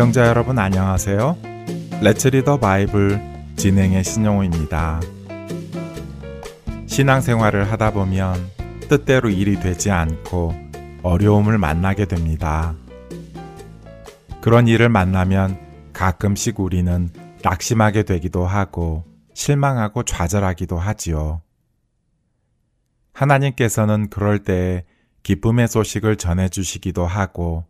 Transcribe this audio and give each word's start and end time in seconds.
애청자 0.00 0.28
여러분 0.28 0.58
안녕하세요. 0.58 1.36
레츠리더 2.00 2.58
바이블 2.58 3.20
진행의 3.56 4.02
신용호입니다. 4.02 4.98
신앙생활을 6.86 7.70
하다 7.70 7.90
보면 7.90 8.34
뜻대로 8.88 9.28
일이 9.28 9.60
되지 9.60 9.90
않고 9.90 10.54
어려움을 11.02 11.58
만나게 11.58 12.06
됩니다. 12.06 12.74
그런 14.40 14.68
일을 14.68 14.88
만나면 14.88 15.60
가끔씩 15.92 16.60
우리는 16.60 17.10
낙심하게 17.42 18.04
되기도 18.04 18.46
하고 18.46 19.04
실망하고 19.34 20.04
좌절하기도 20.04 20.78
하지요. 20.78 21.42
하나님께서는 23.12 24.08
그럴 24.08 24.38
때에 24.38 24.84
기쁨의 25.24 25.68
소식을 25.68 26.16
전해주시기도 26.16 27.04
하고 27.04 27.66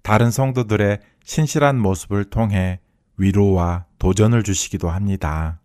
다른 0.00 0.30
성도들의 0.30 1.00
신실한 1.28 1.78
모습을 1.78 2.24
통해 2.24 2.80
위로와 3.18 3.84
도전을 3.98 4.42
주시기도 4.42 4.88
합니다. 4.88 5.60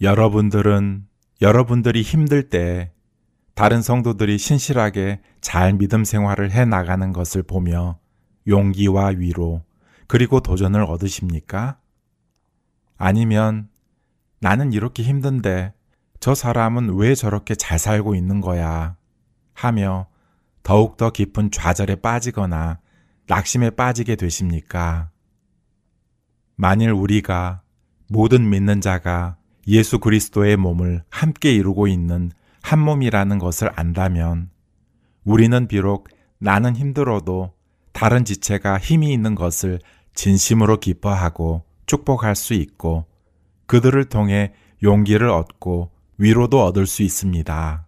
여러분들은 0.00 1.06
여러분들이 1.42 2.00
힘들 2.00 2.48
때 2.48 2.92
다른 3.54 3.82
성도들이 3.82 4.38
신실하게 4.38 5.20
잘 5.42 5.74
믿음 5.74 6.02
생활을 6.04 6.50
해 6.50 6.64
나가는 6.64 7.12
것을 7.12 7.42
보며 7.42 7.98
용기와 8.48 9.08
위로 9.18 9.64
그리고 10.06 10.40
도전을 10.40 10.82
얻으십니까? 10.82 11.78
아니면 12.96 13.68
나는 14.40 14.72
이렇게 14.72 15.02
힘든데 15.02 15.74
저 16.20 16.34
사람은 16.34 16.94
왜 16.96 17.14
저렇게 17.14 17.54
잘 17.54 17.78
살고 17.78 18.14
있는 18.14 18.40
거야? 18.40 18.96
하며 19.52 20.06
더욱더 20.62 21.10
깊은 21.10 21.50
좌절에 21.50 21.96
빠지거나 21.96 22.80
낙심에 23.32 23.70
빠지게 23.70 24.16
되십니까? 24.16 25.10
만일 26.54 26.90
우리가 26.90 27.62
모든 28.06 28.50
믿는 28.50 28.82
자가 28.82 29.38
예수 29.68 30.00
그리스도의 30.00 30.58
몸을 30.58 31.02
함께 31.08 31.50
이루고 31.54 31.86
있는 31.86 32.30
한 32.60 32.78
몸이라는 32.78 33.38
것을 33.38 33.70
안다면 33.74 34.50
우리는 35.24 35.66
비록 35.66 36.08
나는 36.36 36.76
힘들어도 36.76 37.54
다른 37.92 38.26
지체가 38.26 38.78
힘이 38.78 39.14
있는 39.14 39.34
것을 39.34 39.78
진심으로 40.12 40.78
기뻐하고 40.78 41.64
축복할 41.86 42.36
수 42.36 42.52
있고 42.52 43.06
그들을 43.64 44.04
통해 44.10 44.52
용기를 44.82 45.30
얻고 45.30 45.90
위로도 46.18 46.62
얻을 46.62 46.86
수 46.86 47.02
있습니다. 47.02 47.86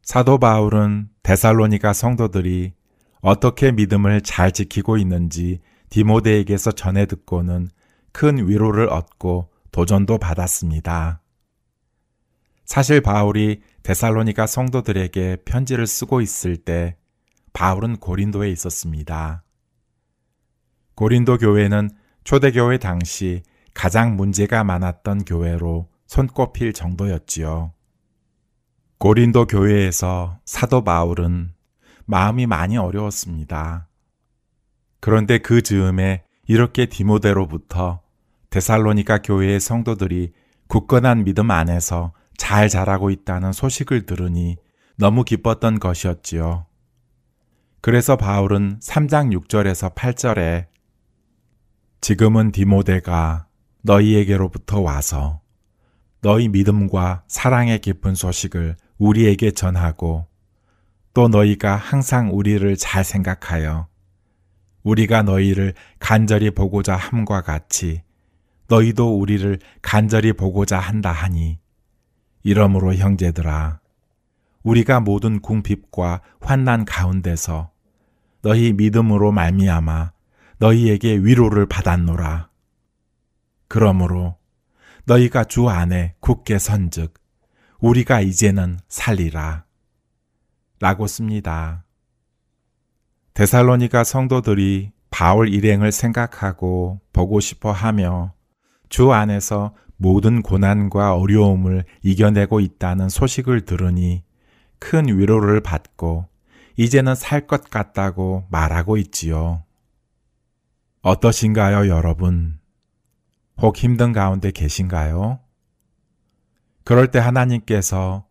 사도 0.00 0.38
바울은 0.38 1.10
데살로니가 1.22 1.92
성도들이 1.92 2.79
어떻게 3.20 3.72
믿음을 3.72 4.22
잘 4.22 4.52
지키고 4.52 4.96
있는지 4.96 5.60
디모데에게서 5.90 6.72
전해 6.72 7.06
듣고는 7.06 7.68
큰 8.12 8.48
위로를 8.48 8.88
얻고 8.88 9.50
도전도 9.72 10.18
받았습니다. 10.18 11.22
사실 12.64 13.00
바울이 13.00 13.62
데살로니가 13.82 14.46
성도들에게 14.46 15.38
편지를 15.44 15.86
쓰고 15.86 16.20
있을 16.20 16.56
때 16.56 16.96
바울은 17.52 17.96
고린도에 17.96 18.48
있었습니다. 18.50 19.42
고린도 20.94 21.38
교회는 21.38 21.90
초대교회 22.24 22.78
당시 22.78 23.42
가장 23.74 24.16
문제가 24.16 24.62
많았던 24.64 25.24
교회로 25.24 25.88
손꼽힐 26.06 26.72
정도였지요. 26.72 27.72
고린도 28.98 29.46
교회에서 29.46 30.38
사도 30.44 30.84
바울은 30.84 31.52
마음이 32.10 32.46
많이 32.46 32.76
어려웠습니다. 32.76 33.86
그런데 34.98 35.38
그 35.38 35.62
즈음에 35.62 36.24
이렇게 36.48 36.86
디모데로부터 36.86 38.00
데살로니가 38.50 39.18
교회의 39.22 39.60
성도들이 39.60 40.32
굳건한 40.66 41.22
믿음 41.22 41.52
안에서 41.52 42.12
잘 42.36 42.68
자라고 42.68 43.10
있다는 43.10 43.52
소식을 43.52 44.06
들으니 44.06 44.56
너무 44.96 45.22
기뻤던 45.22 45.78
것이었지요. 45.78 46.66
그래서 47.80 48.16
바울은 48.16 48.80
3장 48.80 49.32
6절에서 49.32 49.94
8절에 49.94 50.66
지금은 52.00 52.50
디모데가 52.50 53.46
너희에게로부터 53.82 54.80
와서 54.80 55.40
너희 56.22 56.48
믿음과 56.48 57.22
사랑의 57.28 57.78
깊은 57.78 58.16
소식을 58.16 58.76
우리에게 58.98 59.52
전하고 59.52 60.29
또 61.12 61.28
너희가 61.28 61.76
항상 61.76 62.30
우리를 62.32 62.76
잘 62.76 63.04
생각하여 63.04 63.88
우리가 64.82 65.22
너희를 65.22 65.74
간절히 65.98 66.50
보고자 66.50 66.96
함과 66.96 67.42
같이 67.42 68.02
너희도 68.68 69.18
우리를 69.18 69.58
간절히 69.82 70.32
보고자 70.32 70.78
한다 70.78 71.10
하니 71.10 71.58
이러므로 72.42 72.94
형제들아 72.94 73.80
우리가 74.62 75.00
모든 75.00 75.40
궁핍과 75.40 76.20
환난 76.40 76.84
가운데서 76.84 77.70
너희 78.42 78.72
믿음으로 78.72 79.32
말미암아 79.32 80.12
너희에게 80.58 81.16
위로를 81.16 81.66
받았노라. 81.66 82.50
그러므로 83.68 84.36
너희가 85.04 85.44
주 85.44 85.68
안에 85.68 86.14
굳게 86.20 86.58
선즉 86.58 87.14
우리가 87.80 88.20
이제는 88.20 88.78
살리라. 88.88 89.64
라고 90.80 91.06
씁니다. 91.06 91.84
데살로니가 93.34 94.02
성도들이 94.02 94.92
바울 95.10 95.52
일행을 95.52 95.92
생각하고 95.92 97.00
보고 97.12 97.40
싶어 97.40 97.70
하며 97.70 98.32
주 98.88 99.12
안에서 99.12 99.74
모든 99.96 100.42
고난과 100.42 101.14
어려움을 101.14 101.84
이겨내고 102.02 102.60
있다는 102.60 103.08
소식을 103.08 103.66
들으니 103.66 104.24
큰 104.78 105.06
위로를 105.06 105.60
받고 105.60 106.26
이제는 106.76 107.14
살 107.14 107.46
것 107.46 107.68
같다고 107.68 108.46
말하고 108.50 108.96
있지요. 108.96 109.64
어떠신가요, 111.02 111.88
여러분? 111.88 112.58
혹 113.58 113.76
힘든 113.76 114.12
가운데 114.12 114.50
계신가요? 114.50 115.40
그럴 116.84 117.10
때 117.10 117.18
하나님께서 117.18 118.26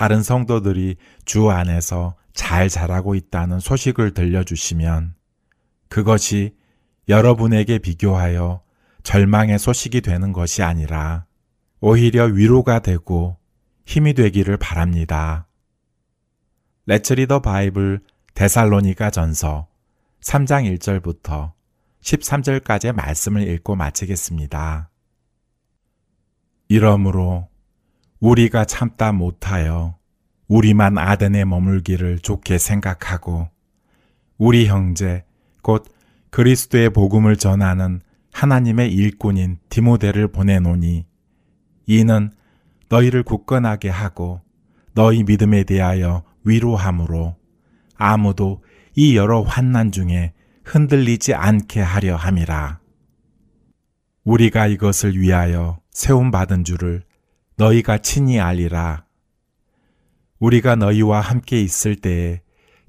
다른 0.00 0.22
성도들이 0.22 0.96
주 1.26 1.50
안에서 1.50 2.16
잘 2.32 2.70
자라고 2.70 3.14
있다는 3.14 3.60
소식을 3.60 4.14
들려주시면 4.14 5.14
그것이 5.90 6.56
여러분에게 7.06 7.76
비교하여 7.76 8.62
절망의 9.02 9.58
소식이 9.58 10.00
되는 10.00 10.32
것이 10.32 10.62
아니라 10.62 11.26
오히려 11.80 12.24
위로가 12.24 12.78
되고 12.78 13.36
힘이 13.84 14.14
되기를 14.14 14.56
바랍니다. 14.56 15.46
레츠리더 16.86 17.40
바이블 17.40 18.00
데살로니가 18.32 19.10
전서 19.10 19.68
3장 20.22 20.78
1절부터 20.78 21.52
13절까지의 22.00 22.92
말씀을 22.94 23.46
읽고 23.46 23.76
마치겠습니다. 23.76 24.88
이러므로 26.68 27.49
우리가 28.20 28.66
참다 28.66 29.12
못하여 29.12 29.96
우리만 30.46 30.98
아덴에 30.98 31.44
머물기를 31.44 32.18
좋게 32.18 32.58
생각하고 32.58 33.48
우리 34.36 34.66
형제 34.66 35.24
곧 35.62 35.86
그리스도의 36.30 36.90
복음을 36.90 37.36
전하는 37.36 38.00
하나님의 38.32 38.92
일꾼인 38.92 39.58
디모데를 39.68 40.28
보내노니 40.28 41.06
이는 41.86 42.30
너희를 42.88 43.22
굳건하게 43.22 43.88
하고 43.88 44.40
너희 44.92 45.24
믿음에 45.24 45.64
대하여 45.64 46.22
위로함으로 46.44 47.36
아무도 47.96 48.62
이 48.94 49.16
여러 49.16 49.42
환난 49.42 49.92
중에 49.92 50.32
흔들리지 50.64 51.34
않게 51.34 51.80
하려 51.80 52.16
함이라. 52.16 52.80
우리가 54.24 54.66
이것을 54.66 55.18
위하여 55.18 55.80
세움 55.90 56.30
받은 56.30 56.64
줄을 56.64 57.02
너희가 57.60 57.98
친히 57.98 58.40
알리라. 58.40 59.04
우리가 60.38 60.76
너희와 60.76 61.20
함께 61.20 61.60
있을 61.60 61.94
때에 61.94 62.40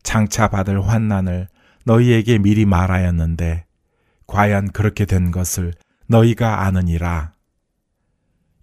장차 0.01 0.47
받을 0.47 0.87
환난을 0.87 1.49
너희에게 1.83 2.37
미리 2.37 2.63
말하였는데 2.63 3.65
과연 4.27 4.71
그렇게 4.71 5.03
된 5.03 5.31
것을 5.31 5.73
너희가 6.07 6.61
아느니라. 6.61 7.33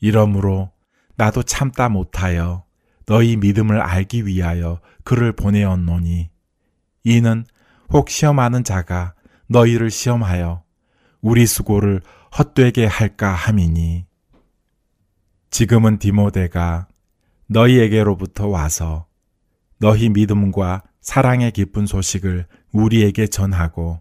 이러므로 0.01 0.73
나도 1.17 1.43
참다 1.43 1.91
못하여 1.91 2.65
너희 3.05 3.37
믿음을 3.37 3.79
알기 3.79 4.25
위하여 4.25 4.81
그를 5.05 5.33
보내었노니 5.33 6.31
이는 7.05 7.45
혹 7.93 8.09
시험하는 8.09 8.65
자가 8.65 9.13
너희를 9.49 9.91
시험하여 9.91 10.63
우리 11.21 11.45
수고를 11.45 12.01
헛되게 12.39 12.87
할까 12.87 13.35
함이니 13.35 14.08
지금은 15.51 15.99
디모데가 15.99 16.89
너희에게로부터 17.47 18.49
와서 18.49 19.07
너희 19.79 20.09
믿음과 20.09 20.83
사랑의 21.01 21.53
기쁜 21.53 21.87
소식을 21.87 22.47
우리에게 22.73 23.27
전하고 23.29 24.01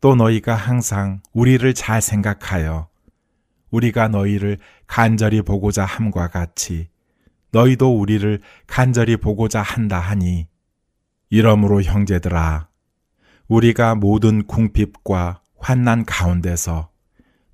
또 0.00 0.14
너희가 0.14 0.54
항상 0.54 1.20
우리를 1.32 1.72
잘 1.74 2.02
생각하여 2.02 2.88
우리가 3.70 4.08
너희를 4.08 4.58
간절히 4.86 5.42
보고자 5.42 5.84
함과 5.84 6.28
같이 6.28 6.88
너희도 7.50 7.98
우리를 7.98 8.40
간절히 8.66 9.16
보고자 9.16 9.62
한다 9.62 9.98
하니 9.98 10.48
이러므로 11.30 11.82
형제들아 11.82 12.68
우리가 13.48 13.94
모든 13.94 14.46
궁핍과 14.46 15.40
환난 15.58 16.04
가운데서 16.04 16.90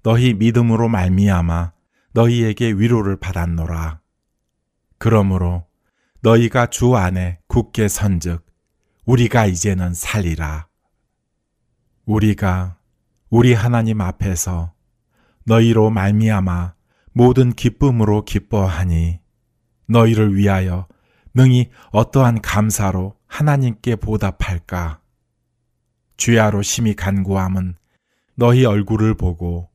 너희 0.03 0.35
믿음으로 0.35 0.89
말미암아 0.89 1.74
너희에게 2.15 2.71
위로를 2.73 3.17
받았노라 3.17 4.01
그러므로 4.99 5.67
너희가 6.21 6.67
주 6.67 6.97
안에 6.97 7.41
굳게 7.49 7.89
선즉 7.89 8.47
우리가 9.05 9.47
이제는 9.47 9.95
살리라 9.95 10.69
우리가 12.07 12.79
우리 13.31 13.53
하나님 13.53 14.01
앞에서 14.01 14.73
너희로 15.45 15.91
말미암아 15.91 16.75
모든 17.13 17.53
기쁨으로 17.53 18.25
기뻐하니 18.25 19.19
너희를 19.87 20.37
위하여 20.37 20.87
능히 21.35 21.71
어떠한 21.91 22.43
감사로 22.43 23.17
하나님께 23.27 23.97
보답할까? 23.97 25.01
주야로 26.17 26.63
심히 26.63 26.95
간구함은 26.95 27.75
너희 28.37 28.65
얼굴을 28.65 29.15
보고 29.15 29.69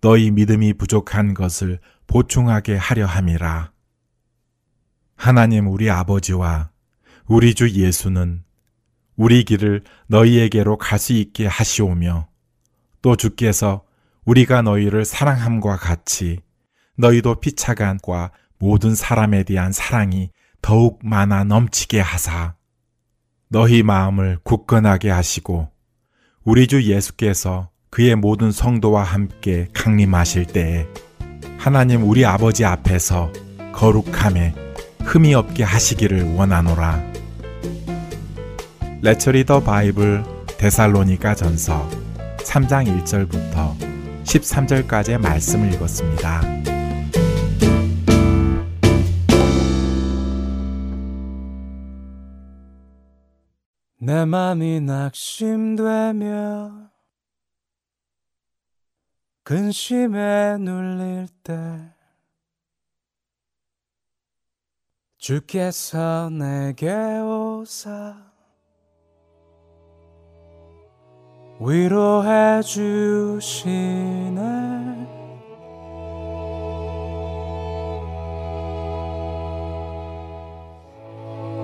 너희 0.00 0.30
믿음이 0.30 0.74
부족한 0.74 1.34
것을 1.34 1.80
보충하게 2.06 2.76
하려 2.76 3.06
함이라. 3.06 3.72
하나님 5.16 5.66
우리 5.68 5.90
아버지와 5.90 6.70
우리 7.26 7.54
주 7.54 7.70
예수는 7.70 8.44
우리 9.16 9.44
길을 9.44 9.82
너희에게로 10.08 10.76
갈 10.76 10.98
수 10.98 11.12
있게 11.14 11.46
하시오며 11.46 12.28
또 13.02 13.16
주께서 13.16 13.84
우리가 14.24 14.62
너희를 14.62 15.04
사랑함과 15.04 15.76
같이 15.76 16.40
너희도 16.96 17.40
피차간과 17.40 18.32
모든 18.58 18.94
사람에 18.94 19.44
대한 19.44 19.72
사랑이 19.72 20.30
더욱 20.60 21.00
많아 21.02 21.44
넘치게 21.44 22.00
하사 22.00 22.56
너희 23.48 23.82
마음을 23.82 24.38
굳건하게 24.42 25.10
하시고 25.10 25.70
우리 26.44 26.66
주 26.66 26.82
예수께서 26.82 27.70
그의 27.96 28.14
모든 28.14 28.52
성도와 28.52 29.02
함께 29.02 29.68
강림하실 29.72 30.48
때에 30.48 30.86
하나님 31.56 32.02
우리 32.02 32.26
아버지 32.26 32.62
앞에서 32.62 33.32
거룩함에 33.72 34.54
흠이 35.02 35.32
없게 35.32 35.62
하시기를 35.62 36.34
원하노라. 36.34 37.02
레처리더 39.00 39.60
바이블 39.60 40.24
데살로니가 40.58 41.36
전서 41.36 41.88
3장 42.40 43.02
1절부터 43.02 43.74
13절까지의 44.24 45.16
말씀을 45.16 45.72
읽었습니다. 45.72 46.42
내 54.00 54.26
맘이 54.26 54.82
낙심되며 54.82 56.85
근심에 59.46 60.56
눌릴 60.58 61.28
때 61.44 61.54
주께서 65.18 66.28
내게 66.30 66.90
오사 66.90 68.16
위로해 71.60 72.60
주시네. 72.60 74.40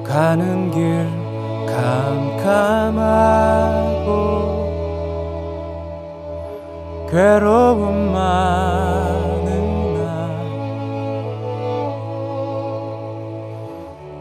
가는 0.06 0.70
길 0.70 1.04
캄캄하고 1.66 3.32
괴로움 7.12 8.10
많은 8.10 9.44
날. 9.94 10.02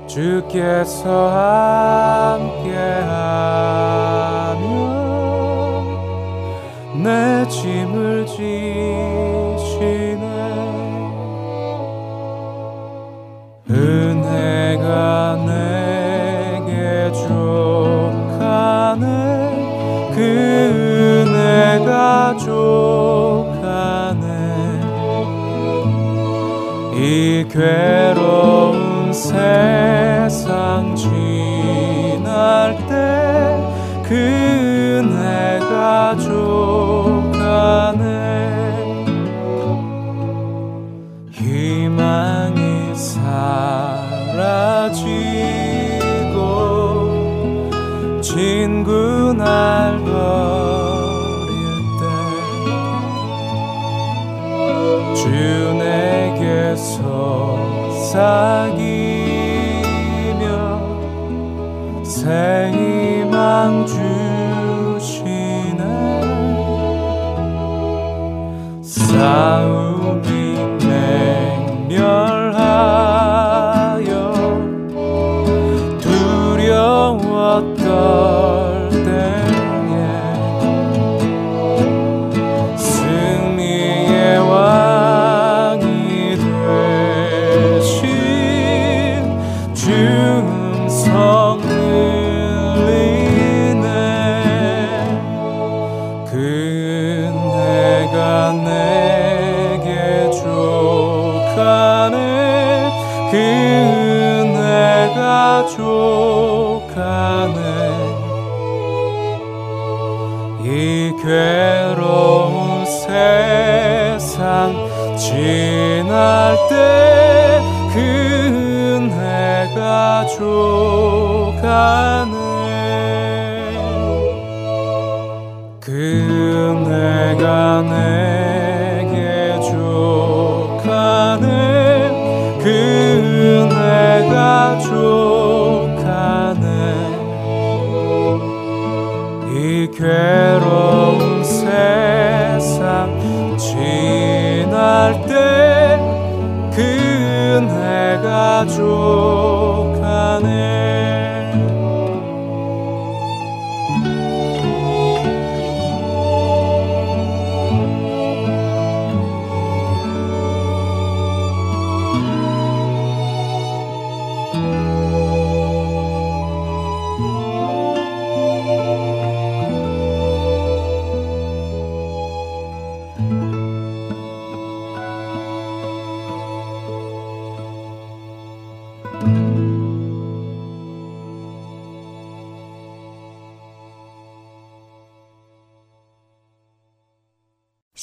주께서 0.08 1.30
함께하며 2.36 3.16
내 7.02 7.48
짐을 7.48 8.26
지 8.26 8.91
괴로운 27.52 29.12
세상 29.12 30.96
지날 30.96 32.78
때그 32.88 34.16
은혜가 35.04 36.16
족하네. 36.16 38.00
희망이 41.32 42.96
사라지고 42.96 43.42
친구 48.22 49.34
날 49.34 50.11
사귀며 58.12 58.76
새 62.04 62.70
희망 62.74 63.86
주시네 64.98 65.82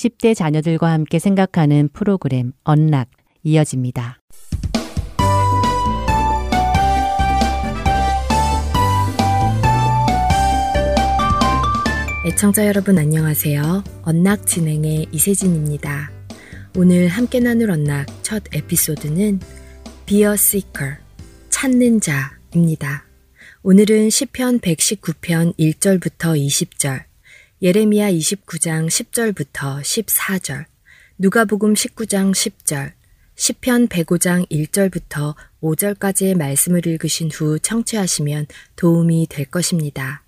20대 0.08 0.34
자녀들과 0.34 0.90
함께 0.90 1.18
생각하는 1.18 1.88
프로그램 1.92 2.52
언락 2.64 3.08
이어집니다. 3.42 4.18
애청자 12.26 12.66
여러분 12.66 12.98
안녕하세요. 12.98 13.84
언락 14.02 14.46
진행의 14.46 15.06
이세진입니다. 15.12 16.10
오늘 16.76 17.08
함께 17.08 17.40
나눌 17.40 17.70
언락 17.70 18.06
첫 18.22 18.42
에피소드는 18.52 19.40
Be 20.06 20.22
a 20.22 20.32
Seeker, 20.32 20.96
찾는 21.48 22.00
자입니다. 22.00 23.04
오늘은 23.62 24.10
시편 24.10 24.60
119편 24.60 25.56
1절부터 25.58 26.36
20절, 26.36 27.07
예레미야 27.60 28.12
29장 28.12 28.86
10절부터 28.86 29.80
14절, 29.80 30.66
누가복음 31.18 31.74
19장 31.74 32.30
10절, 32.30 32.92
시편 33.34 33.88
105장 33.88 34.48
1절부터 34.48 35.34
5절까지의 35.60 36.36
말씀을 36.36 36.86
읽으신 36.86 37.32
후 37.32 37.58
청취하시면 37.58 38.46
도움이 38.76 39.26
될 39.28 39.46
것입니다. 39.46 40.22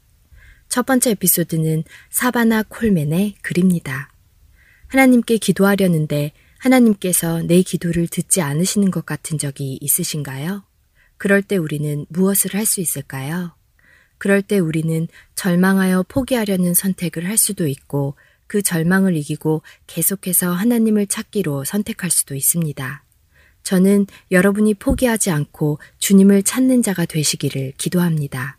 첫 0.68 0.84
번째 0.86 1.10
에피소드는 1.10 1.84
사바나 2.10 2.64
콜맨의 2.64 3.36
글입니다. 3.42 4.12
하나님께 4.88 5.36
기도하려는데 5.36 6.32
하나님께서 6.58 7.42
내 7.42 7.62
기도를 7.62 8.08
듣지 8.08 8.40
않으시는 8.40 8.90
것 8.90 9.06
같은 9.06 9.38
적이 9.38 9.78
있으신가요? 9.80 10.64
그럴 11.16 11.42
때 11.42 11.56
우리는 11.56 12.06
무엇을 12.08 12.54
할 12.54 12.66
수 12.66 12.80
있을까요? 12.80 13.54
그럴 14.20 14.42
때 14.42 14.58
우리는 14.58 15.08
절망하여 15.34 16.04
포기하려는 16.06 16.74
선택을 16.74 17.26
할 17.26 17.38
수도 17.38 17.66
있고 17.66 18.16
그 18.46 18.60
절망을 18.60 19.16
이기고 19.16 19.62
계속해서 19.86 20.52
하나님을 20.52 21.06
찾기로 21.06 21.64
선택할 21.64 22.10
수도 22.10 22.34
있습니다. 22.34 23.02
저는 23.62 24.06
여러분이 24.30 24.74
포기하지 24.74 25.30
않고 25.30 25.78
주님을 25.98 26.42
찾는 26.42 26.82
자가 26.82 27.06
되시기를 27.06 27.72
기도합니다. 27.78 28.58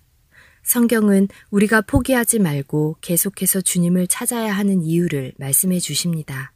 성경은 0.64 1.28
우리가 1.52 1.82
포기하지 1.82 2.40
말고 2.40 2.98
계속해서 3.02 3.62
주님을 3.62 4.08
찾아야 4.08 4.54
하는 4.54 4.82
이유를 4.82 5.34
말씀해 5.38 5.80
주십니다. 5.80 6.54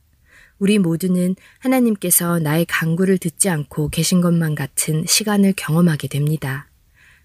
우리 0.57 0.79
모두는 0.79 1.35
하나님께서 1.59 2.39
나의 2.39 2.65
강구를 2.65 3.19
듣지 3.19 3.49
않고 3.49 3.89
계신 3.89 4.21
것만 4.21 4.55
같은 4.55 5.05
시간을 5.05 5.53
경험하게 5.55 6.07
됩니다. 6.07 6.69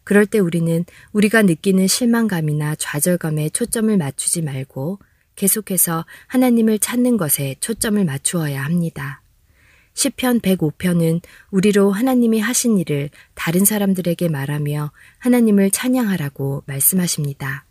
그럴 0.04 0.26
때 0.26 0.38
우리는 0.38 0.84
우리가 1.12 1.42
느끼는 1.42 1.86
실망감이나 1.86 2.74
좌절감에 2.76 3.50
초점을 3.50 3.96
맞추지 3.96 4.42
말고 4.42 4.98
계속해서 5.36 6.04
하나님을 6.26 6.78
찾는 6.78 7.16
것에 7.16 7.56
초점을 7.60 8.04
맞추어야 8.04 8.62
합니다. 8.62 9.22
시편 9.94 10.40
105편은 10.40 11.22
우리로 11.50 11.92
하나님이 11.92 12.40
하신 12.40 12.78
일을 12.78 13.10
다른 13.34 13.64
사람들에게 13.64 14.28
말하며 14.28 14.92
하나님을 15.18 15.70
찬양하라고 15.70 16.64
말씀하십니다. 16.66 17.64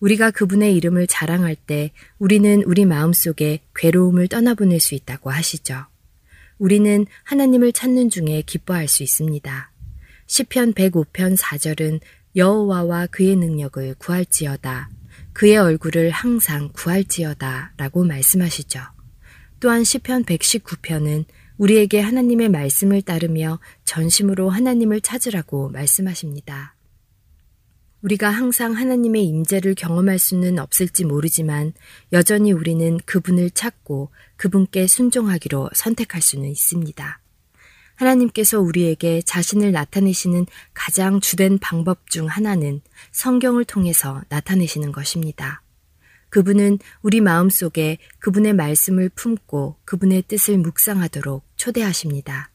우리가 0.00 0.30
그분의 0.30 0.74
이름을 0.76 1.06
자랑할 1.06 1.54
때 1.54 1.92
우리는 2.18 2.62
우리 2.64 2.84
마음속에 2.84 3.60
괴로움을 3.76 4.28
떠나보낼 4.28 4.80
수 4.80 4.94
있다고 4.94 5.30
하시죠. 5.30 5.86
우리는 6.58 7.06
하나님을 7.24 7.72
찾는 7.72 8.10
중에 8.10 8.42
기뻐할 8.46 8.88
수 8.88 9.02
있습니다. 9.02 9.71
시편 10.26 10.74
105편 10.74 11.36
4절은 11.36 12.00
여호와와 12.36 13.06
그의 13.08 13.36
능력을 13.36 13.94
구할지어다. 13.98 14.90
그의 15.32 15.58
얼굴을 15.58 16.10
항상 16.10 16.70
구할지어다 16.72 17.74
라고 17.76 18.04
말씀하시죠. 18.04 18.80
또한 19.60 19.84
시편 19.84 20.24
119편은 20.24 21.24
우리에게 21.58 22.00
하나님의 22.00 22.48
말씀을 22.48 23.02
따르며 23.02 23.60
전심으로 23.84 24.50
하나님을 24.50 25.00
찾으라고 25.00 25.68
말씀하십니다. 25.68 26.74
우리가 28.02 28.30
항상 28.30 28.72
하나님의 28.72 29.24
임재를 29.24 29.76
경험할 29.76 30.18
수는 30.18 30.58
없을지 30.58 31.04
모르지만 31.04 31.72
여전히 32.12 32.50
우리는 32.50 32.98
그분을 33.06 33.50
찾고 33.50 34.10
그분께 34.36 34.88
순종하기로 34.88 35.70
선택할 35.72 36.20
수는 36.20 36.48
있습니다. 36.48 37.21
하나님께서 38.02 38.60
우리에게 38.60 39.22
자신을 39.22 39.72
나타내시는 39.72 40.46
가장 40.74 41.20
주된 41.20 41.58
방법 41.58 42.10
중 42.10 42.26
하나는 42.26 42.80
성경을 43.12 43.64
통해서 43.64 44.22
나타내시는 44.28 44.92
것입니다. 44.92 45.62
그분은 46.28 46.78
우리 47.02 47.20
마음 47.20 47.50
속에 47.50 47.98
그분의 48.18 48.54
말씀을 48.54 49.10
품고 49.10 49.76
그분의 49.84 50.22
뜻을 50.22 50.58
묵상하도록 50.58 51.44
초대하십니다. 51.56 52.50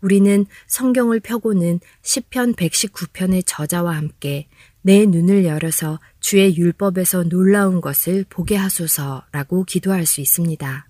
우리는 0.00 0.46
성경을 0.68 1.20
펴고는 1.20 1.80
시편 2.02 2.54
119편의 2.54 3.42
저자와 3.46 3.96
함께 3.96 4.46
내 4.82 5.06
눈을 5.06 5.44
열어서 5.44 5.98
주의 6.20 6.56
율법에서 6.56 7.24
놀라운 7.24 7.80
것을 7.80 8.24
보게 8.28 8.56
하소서라고 8.56 9.64
기도할 9.64 10.06
수 10.06 10.20
있습니다. 10.20 10.87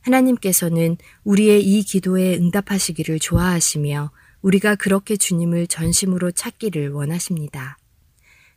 하나님께서는 0.00 0.96
우리의 1.24 1.62
이 1.62 1.82
기도에 1.82 2.36
응답하시기를 2.36 3.18
좋아하시며 3.18 4.10
우리가 4.42 4.76
그렇게 4.76 5.16
주님을 5.16 5.66
전심으로 5.66 6.30
찾기를 6.30 6.90
원하십니다. 6.90 7.78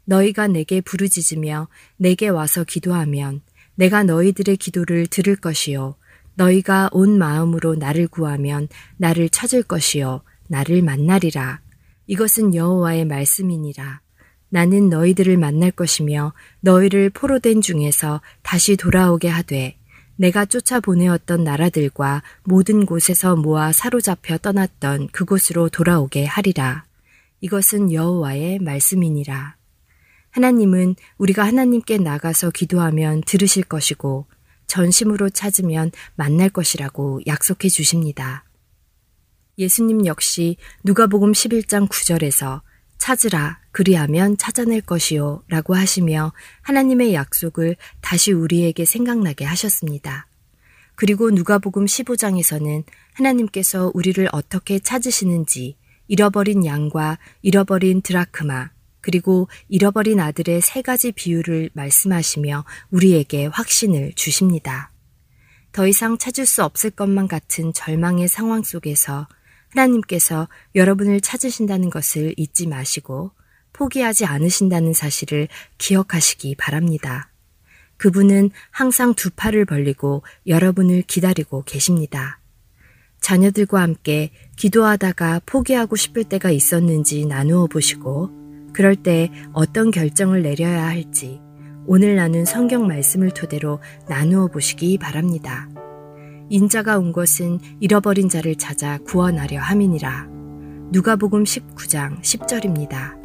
너희가 0.06 0.48
내게 0.48 0.82
부르짖으며 0.82 1.68
내게 1.98 2.28
와서 2.28 2.64
기도하면 2.64 3.42
내가 3.76 4.04
너희들의 4.04 4.58
기도를 4.58 5.08
들을 5.08 5.36
것이요. 5.36 5.96
너희가 6.36 6.90
온 6.92 7.18
마음으로 7.18 7.76
나를 7.76 8.08
구하면 8.08 8.68
나를 8.98 9.30
찾을 9.30 9.64
것이요. 9.64 10.22
나를 10.48 10.82
만나리라. 10.82 11.62
이것은 12.08 12.56
여호와의 12.56 13.06
말씀이니라. 13.06 14.02
나는 14.50 14.90
너희들을 14.90 15.38
만날 15.38 15.72
것이며 15.72 16.34
너희를 16.60 17.10
포로된 17.10 17.62
중에서 17.62 18.22
다시 18.42 18.76
돌아오게 18.76 19.30
하되 19.30 19.78
내가 20.22 20.46
쫓아보내었던 20.46 21.44
나라들과 21.44 22.22
모든 22.44 22.86
곳에서 22.86 23.36
모아 23.36 23.72
사로잡혀 23.72 24.38
떠났던 24.38 25.08
그곳으로 25.08 25.70
돌아오게 25.70 26.26
하리라. 26.26 26.86
이것은 27.40 27.92
여호와의 27.92 28.60
말씀이니라. 28.60 29.56
하나님은 30.30 30.96
우리가 31.18 31.44
하나님께 31.44 31.98
나가서 31.98 32.52
기도하면 32.52 33.24
들으실 33.26 33.64
것이고 33.64 34.28
전심으로 34.68 35.32
찾으면 35.32 35.90
만날 36.14 36.50
것이라고 36.50 37.22
약속해 37.26 37.68
주십니다. 37.68 38.46
예수님 39.58 40.06
역시 40.06 40.58
누가복음 40.84 41.32
11장 41.32 41.90
9절에서 41.90 42.62
찾으라 43.02 43.60
그리하면 43.72 44.38
찾아낼 44.38 44.80
것이요 44.80 45.42
라고 45.48 45.76
하시며 45.76 46.34
하나님의 46.62 47.16
약속을 47.16 47.76
다시 48.00 48.32
우리에게 48.32 48.86
생각나게 48.86 49.44
하셨습니다. 49.44 50.28
그리고 50.94 51.32
누가복음 51.32 51.86
15장에서는 51.86 52.84
하나님께서 53.14 53.92
우리를 53.96 54.30
어떻게 54.32 54.78
찾으시는지 54.78 55.78
잃어버린 56.08 56.64
양과 56.64 57.18
잃어버린 57.42 58.04
드라크마 58.04 58.70
그리고 59.02 59.48
잃어버린 59.68 60.20
아들의 60.20 60.62
세 60.62 60.84
가지 60.84 61.12
비유를 61.12 61.72
말씀하시며 61.74 62.66
우리에게 62.92 63.48
확신을 63.48 64.14
주십니다. 64.14 64.92
더 65.72 65.88
이상 65.88 66.20
찾을 66.20 66.46
수 66.46 66.64
없을 66.64 66.92
것만 66.92 67.28
같은 67.28 67.74
절망의 67.74 68.28
상황 68.28 68.62
속에서 68.62 69.28
하나님께서 69.74 70.48
여러분을 70.76 71.22
찾으신다는 71.22 71.90
것을 71.90 72.34
잊지 72.38 72.68
마시고 72.68 73.32
포기하지 73.74 74.26
않으신다는 74.26 74.94
사실을 74.94 75.48
기억하시기 75.78 76.56
바랍니다. 76.56 77.32
그분은 77.98 78.50
항상 78.72 79.14
두 79.14 79.30
팔을 79.30 79.66
벌리고 79.66 80.24
여러분을 80.48 81.04
기다리고 81.04 81.64
계십니다. 81.64 82.40
자녀들과 83.22 83.82
함께 83.82 84.32
기도하다가 84.56 85.42
포기하고 85.46 85.96
싶을 85.96 86.24
때가 86.24 86.50
있었는지 86.50 87.28
나누어 87.28 87.68
보시고, 87.68 88.32
그럴 88.74 88.96
때 88.96 89.30
어떤 89.54 89.92
결정을 89.92 90.42
내려야 90.42 90.88
할지 90.88 91.40
오늘 91.86 92.16
나눈 92.16 92.46
성경 92.46 92.88
말씀을 92.88 93.32
토대로 93.32 93.80
나누어 94.08 94.48
보시기 94.48 94.98
바랍니다. 94.98 95.70
인자가 96.52 96.98
온 97.00 97.14
것은 97.14 97.60
잃어버린 97.80 98.28
자를 98.28 98.56
찾아 98.56 98.98
구원하려 99.00 99.62
함이니라. 99.62 100.28
누가복음 100.92 101.46
19장 101.46 102.22
10절입니다. 102.22 103.18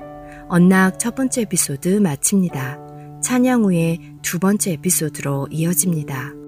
언락 0.49 1.01
첫 1.01 1.17
번째 1.17 1.43
에피소드 1.43 1.89
마칩니다. 1.89 2.79
찬양 3.21 3.65
후에 3.65 3.99
두 4.23 4.39
번째 4.39 4.75
에피소드로 4.75 5.49
이어집니다. 5.51 6.46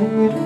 Música 0.00 0.39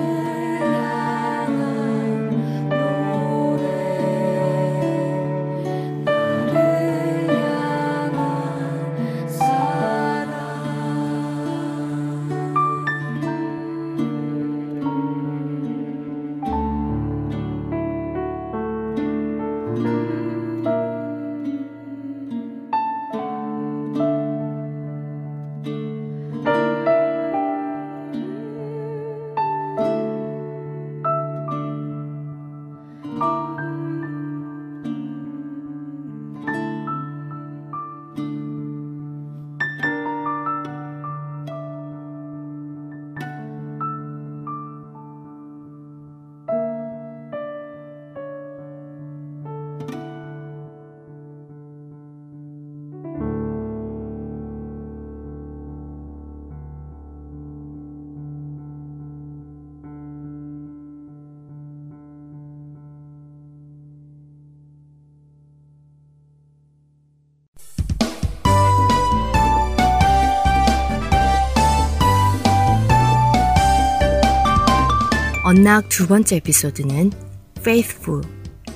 언락 75.65 75.89
두 75.89 76.05
번째 76.05 76.35
에피소드는 76.35 77.11
Faithful, 77.57 78.21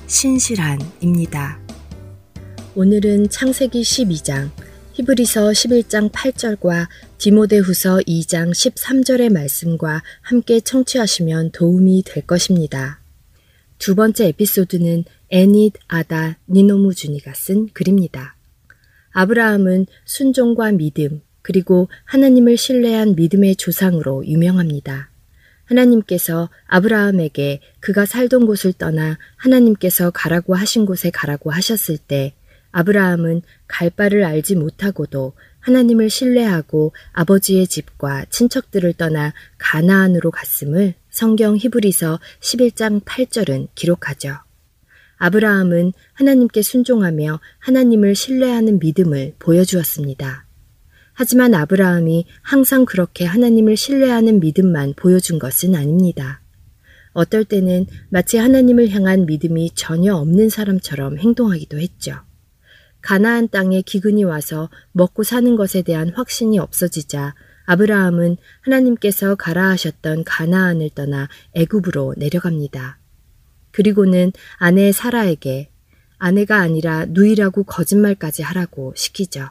신실한입니다. 0.07 1.59
오늘은 2.73 3.29
창세기 3.29 3.83
12장, 3.83 4.49
히브리서 4.93 5.51
11장 5.51 6.11
8절과 6.11 6.87
디모데후서 7.19 7.99
2장 8.07 8.49
13절의 8.49 9.31
말씀과 9.31 10.01
함께 10.21 10.59
청취하시면 10.61 11.51
도움이 11.51 12.05
될 12.07 12.25
것입니다. 12.25 13.03
두 13.77 13.93
번째 13.93 14.29
에피소드는 14.29 15.03
애닛 15.29 15.73
아다 15.87 16.39
니노무준이가 16.47 17.35
쓴 17.35 17.67
글입니다. 17.71 18.35
아브라함은 19.11 19.85
순종과 20.05 20.71
믿음, 20.71 21.21
그리고 21.43 21.87
하나님을 22.05 22.57
신뢰한 22.57 23.13
믿음의 23.13 23.57
조상으로 23.57 24.25
유명합니다. 24.25 25.08
하나님께서 25.69 26.49
아브라함에게 26.67 27.61
그가 27.79 28.05
살던 28.05 28.45
곳을 28.45 28.73
떠나 28.73 29.17
하나님께서 29.37 30.11
가라고 30.11 30.55
하신 30.55 30.85
곳에 30.85 31.09
가라고 31.09 31.51
하셨을 31.51 31.97
때 31.97 32.33
아브라함은 32.71 33.41
갈 33.67 33.89
바를 33.89 34.23
알지 34.23 34.55
못하고도 34.55 35.33
하나님을 35.59 36.09
신뢰하고 36.09 36.93
아버지의 37.13 37.67
집과 37.67 38.25
친척들을 38.29 38.93
떠나 38.93 39.33
가나안으로 39.57 40.31
갔음을 40.31 40.93
성경 41.09 41.57
히브리서 41.57 42.19
11장 42.41 43.03
8절은 43.03 43.69
기록하죠. 43.75 44.37
아브라함은 45.17 45.93
하나님께 46.13 46.61
순종하며 46.61 47.39
하나님을 47.59 48.15
신뢰하는 48.15 48.79
믿음을 48.79 49.33
보여주었습니다. 49.37 50.48
하지만 51.19 51.53
아브라함이 51.53 52.27
항상 52.41 52.85
그렇게 52.85 53.25
하나님을 53.25 53.75
신뢰하는 53.75 54.39
믿음만 54.39 54.93
보여준 54.95 55.37
것은 55.37 55.75
아닙니다. 55.75 56.39
어떨 57.11 57.43
때는 57.43 57.87
마치 58.07 58.37
하나님을 58.37 58.91
향한 58.91 59.25
믿음이 59.25 59.71
전혀 59.75 60.15
없는 60.15 60.47
사람처럼 60.47 61.17
행동하기도 61.17 61.77
했죠. 61.77 62.15
가나안 63.01 63.49
땅에 63.49 63.81
기근이 63.81 64.23
와서 64.23 64.69
먹고 64.93 65.23
사는 65.23 65.57
것에 65.57 65.81
대한 65.81 66.07
확신이 66.15 66.57
없어지자 66.57 67.35
아브라함은 67.65 68.37
하나님께서 68.61 69.35
가라 69.35 69.71
하셨던 69.71 70.23
가나안을 70.23 70.91
떠나 70.95 71.27
애굽으로 71.51 72.13
내려갑니다. 72.15 72.97
그리고는 73.71 74.31
아내 74.55 74.93
사라에게 74.93 75.69
아내가 76.17 76.59
아니라 76.61 77.03
누이라고 77.09 77.63
거짓말까지 77.65 78.41
하라고 78.41 78.93
시키죠. 78.95 79.49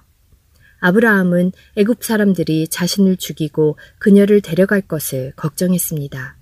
아브라함은 0.81 1.53
애굽 1.77 2.05
사람들이 2.05 2.69
자신을 2.69 3.17
죽이고 3.17 3.79
그녀를 3.99 4.41
데려갈 4.41 4.81
것을 4.81 5.33
걱정했습니다. 5.37 6.37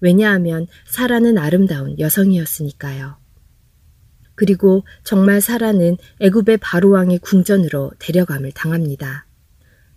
왜냐하면 0.00 0.66
사라는 0.86 1.38
아름다운 1.38 1.98
여성이었으니까요. 1.98 3.16
그리고 4.34 4.84
정말 5.02 5.40
사라는 5.40 5.96
애굽의 6.20 6.58
바로왕의 6.58 7.20
궁전으로 7.20 7.92
데려감을 7.98 8.52
당합니다. 8.52 9.26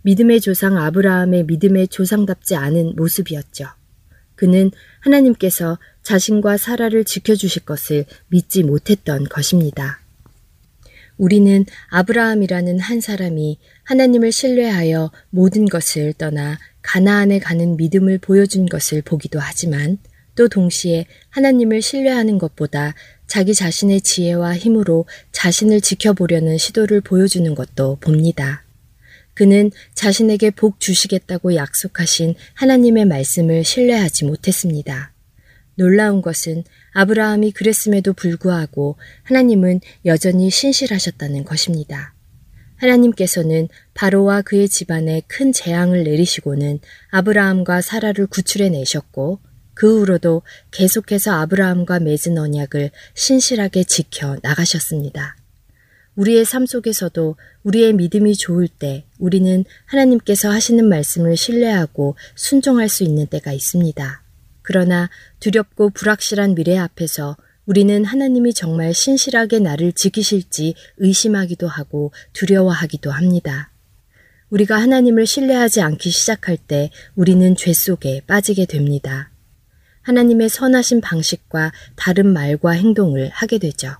믿음의 0.04 0.40
조상 0.40 0.78
아브라함의 0.78 1.44
믿음의 1.44 1.90
조상답지 1.90 2.56
않은 2.56 2.96
모습이었죠. 2.96 3.66
그는 4.36 4.72
하나님께서 5.02 5.78
자신과 6.04 6.56
사라를 6.56 7.04
지켜주실 7.04 7.66
것을 7.66 8.06
믿지 8.30 8.64
못했던 8.64 9.26
것입니다. 9.26 10.00
우리는 11.20 11.66
아브라함이라는 11.90 12.80
한 12.80 13.02
사람이 13.02 13.60
하나님을 13.84 14.32
신뢰하여 14.32 15.12
모든 15.30 15.66
것을 15.66 16.14
떠나 16.14 16.58
가나안에 16.82 17.40
가는 17.40 17.76
믿음을 17.76 18.18
보여준 18.20 18.66
것을 18.66 19.02
보기도 19.02 19.38
하지만 19.38 19.98
또 20.36 20.48
동시에 20.48 21.06
하나님을 21.30 21.82
신뢰하는 21.82 22.38
것보다 22.38 22.96
자기 23.28 23.54
자신의 23.54 24.00
지혜와 24.00 24.56
힘으로 24.56 25.06
자신을 25.34 25.82
지켜보려는 25.82 26.58
시도를 26.58 27.02
보여주는 27.02 27.54
것도 27.54 27.98
봅니다. 28.00 28.64
그는 29.34 29.72
자신에게 29.94 30.52
복 30.52 30.80
주시겠다고 30.80 31.56
약속하신 31.56 32.36
하나님의 32.54 33.06
말씀을 33.06 33.66
신뢰하지 33.66 34.24
못했습니다. 34.24 35.12
놀라운 35.80 36.22
것은 36.22 36.66
아브라함이 36.92 37.54
그랬음에도 37.54 38.12
불구하고 38.12 38.98
하나님은 39.24 39.80
여전히 40.06 40.50
신실하셨다는 40.50 41.46
것입니다. 41.46 42.14
하나님께서는 42.76 43.70
바로와 43.94 44.42
그의 44.42 44.68
집안에 44.68 45.22
큰 45.28 45.54
재앙을 45.54 46.04
내리시고는 46.04 46.80
아브라함과 47.12 47.80
사라를 47.82 48.28
구출해 48.28 48.68
내셨고 48.70 49.40
그 49.74 50.02
후로도 50.02 50.42
계속해서 50.72 51.32
아브라함과 51.32 52.02
맺은 52.02 52.38
언약을 52.38 52.92
신실하게 53.14 53.86
지켜 53.86 54.38
나가셨습니다. 54.44 55.38
우리의 56.16 56.44
삶 56.44 56.66
속에서도 56.66 57.38
우리의 57.64 57.94
믿음이 57.94 58.36
좋을 58.36 58.68
때 58.68 59.06
우리는 59.18 59.64
하나님께서 59.86 60.50
하시는 60.50 60.86
말씀을 60.90 61.38
신뢰하고 61.38 62.18
순종할 62.36 62.90
수 62.90 63.06
있는 63.06 63.28
때가 63.28 63.54
있습니다. 63.54 64.29
그러나 64.70 65.10
두렵고 65.40 65.90
불확실한 65.90 66.54
미래 66.54 66.78
앞에서 66.78 67.36
우리는 67.66 68.06
하나님이 68.06 68.54
정말 68.54 68.94
신실하게 68.94 69.58
나를 69.58 69.94
지키실지 69.94 70.76
의심하기도 70.98 71.68
하고 71.68 72.12
두려워하기도 72.34 73.10
합니다. 73.10 73.72
우리가 74.52 74.80
하나님을 74.80 75.26
신뢰하지 75.26 75.82
않기 75.82 76.12
시작할 76.12 76.58
때 76.58 76.92
우리는 77.16 77.56
죄 77.56 77.74
속에 77.74 78.22
빠지게 78.28 78.68
됩니다. 78.68 79.32
하나님의 80.04 80.50
선하신 80.50 81.02
방식과 81.02 81.72
다른 81.96 82.32
말과 82.32 82.70
행동을 82.74 83.30
하게 83.30 83.58
되죠. 83.58 83.96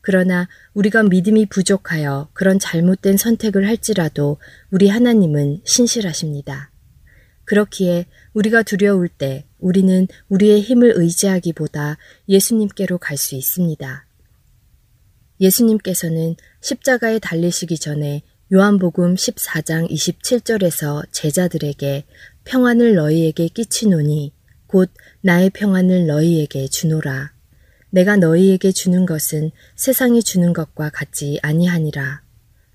그러나 0.00 0.46
우리가 0.74 1.02
믿음이 1.02 1.46
부족하여 1.46 2.28
그런 2.34 2.60
잘못된 2.60 3.16
선택을 3.16 3.66
할지라도 3.66 4.38
우리 4.70 4.88
하나님은 4.88 5.62
신실하십니다. 5.64 6.70
그렇기에 7.48 8.04
우리가 8.34 8.62
두려울 8.62 9.08
때 9.08 9.46
우리는 9.58 10.06
우리의 10.28 10.60
힘을 10.60 10.92
의지하기보다 10.96 11.96
예수님께로 12.28 12.98
갈 12.98 13.16
수 13.16 13.34
있습니다. 13.34 14.06
예수님께서는 15.40 16.36
십자가에 16.60 17.18
달리시기 17.18 17.78
전에 17.78 18.22
요한복음 18.52 19.14
14장 19.14 19.90
27절에서 19.90 21.06
제자들에게 21.10 22.04
평안을 22.44 22.94
너희에게 22.94 23.48
끼치노니 23.48 24.34
곧 24.66 24.90
나의 25.22 25.48
평안을 25.50 26.06
너희에게 26.06 26.68
주노라. 26.68 27.32
내가 27.90 28.16
너희에게 28.16 28.72
주는 28.72 29.06
것은 29.06 29.52
세상이 29.74 30.22
주는 30.22 30.52
것과 30.52 30.90
같지 30.90 31.38
아니하니라. 31.42 32.22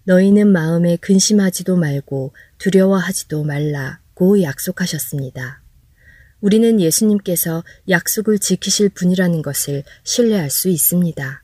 너희는 0.06 0.48
마음에 0.48 0.96
근심하지도 0.96 1.76
말고 1.76 2.34
두려워하지도 2.58 3.44
말라 3.44 4.03
고 4.14 4.42
약속하셨습니다. 4.42 5.62
우리는 6.42 6.82
예수님께서 6.82 7.64
약속을 7.88 8.40
지키실 8.40 8.90
분이라는 8.90 9.42
것을 9.42 9.84
신뢰할 10.04 10.50
수 10.50 10.68
있습니다. 10.70 11.44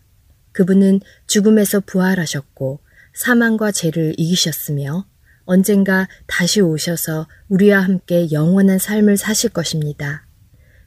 그분은 0.52 1.00
죽음에서 1.28 1.80
부활하셨고 1.82 2.82
사망과 3.14 3.72
죄를 3.72 4.14
이기셨으며 4.18 5.06
언젠가 5.46 6.08
다시 6.28 6.62
오셔서 6.62 7.28
우리와 7.48 7.80
함께 7.80 8.30
영원한 8.32 8.78
삶을 8.78 9.18
사실 9.18 9.50
것입니다. 9.50 10.28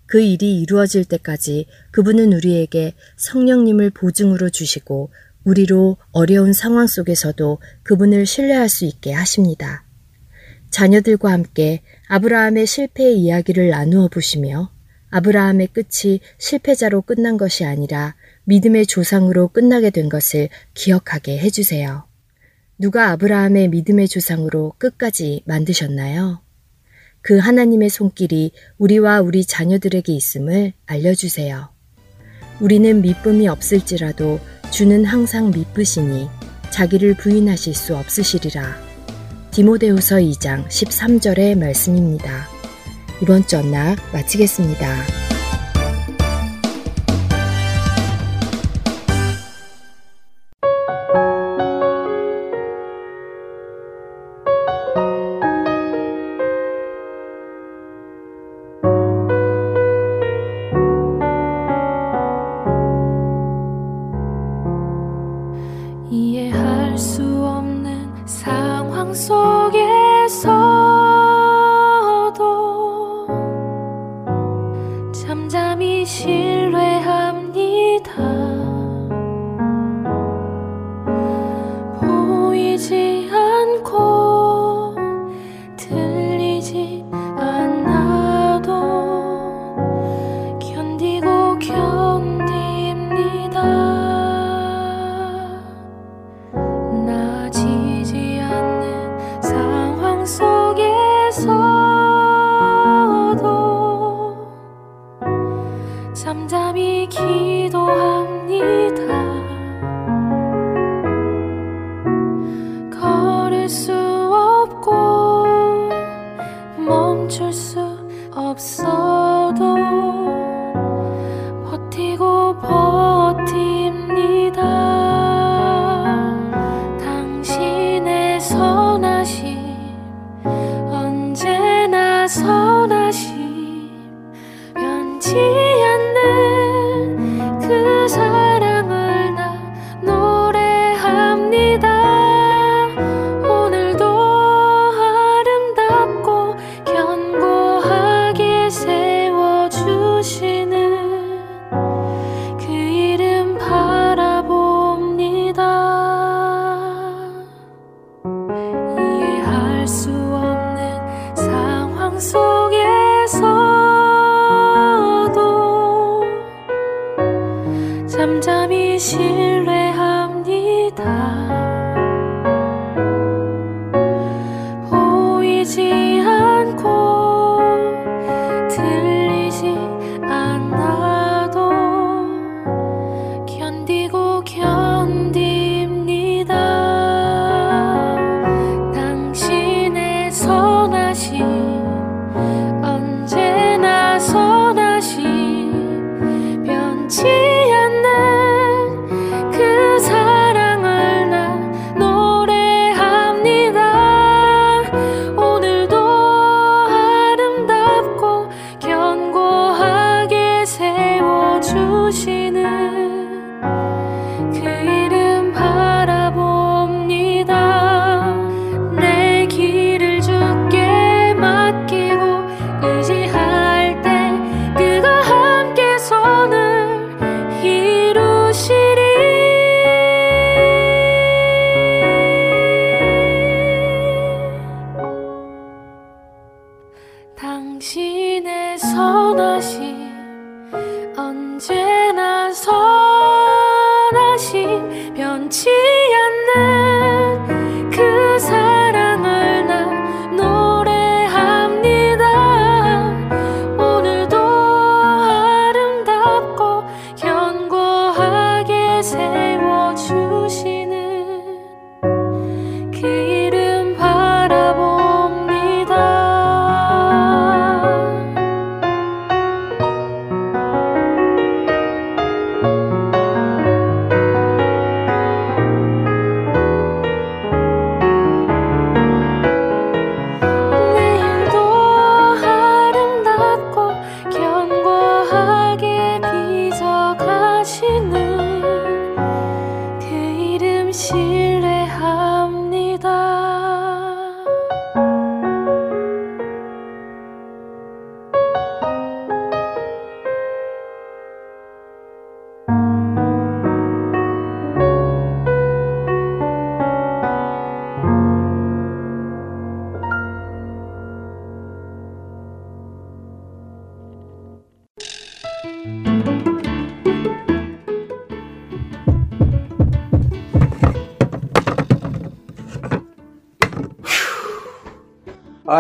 그 0.07 0.21
일이 0.21 0.61
이루어질 0.61 1.05
때까지 1.05 1.66
그분은 1.90 2.35
우리에게 2.35 2.95
성령님을 3.16 3.90
보증으로 3.90 4.51
주시고 4.51 5.11
우리로 5.45 5.97
어려운 6.12 6.53
상황 6.53 6.87
속에서도 6.87 7.59
그분을 7.83 8.27
신뢰할 8.27 8.68
수 8.68 8.85
있게 8.85 9.12
하십니다. 9.12 9.85
자녀들과 10.73 11.31
함께 11.31 11.83
아브라함의 12.09 12.67
실패의 12.67 13.19
이야기를 13.19 13.69
나누어 13.69 14.09
보시며 14.09 14.71
아브라함의 15.11 15.69
끝이 15.69 16.21
실패자로 16.39 17.03
끝난 17.03 17.37
것이 17.37 17.65
아니라 17.65 18.17
믿음의 18.45 18.87
조상으로 18.87 19.49
끝나게 19.49 19.91
된 19.91 20.09
것을 20.09 20.49
기억하게 20.75 21.39
해주세요. 21.39 22.05
누가 22.79 23.11
아브라함의 23.11 23.69
믿음의 23.69 24.09
조상으로 24.09 24.73
끝까지 24.79 25.43
만드셨나요? 25.45 26.41
그 27.21 27.39
하나님의 27.39 27.91
손길이 27.91 28.51
우리와 28.79 29.21
우리 29.21 29.45
자녀들에게 29.45 30.11
있음을 30.13 30.73
알려주세요. 30.87 31.69
우리는 32.61 33.03
믿음이 33.03 33.47
없을지라도 33.47 34.41
주는 34.71 35.05
항상 35.05 35.51
믿으시니 35.51 36.29
자기를 36.71 37.15
부인하실 37.15 37.75
수 37.75 37.95
없으시리라. 37.95 38.92
디모데후서 39.53 40.17
2장 40.17 40.67
13절의 40.67 41.59
말씀입니다. 41.59 42.49
이번 43.21 43.47
주 43.47 43.59
언락 43.59 43.99
마치겠습니다. 44.11 45.32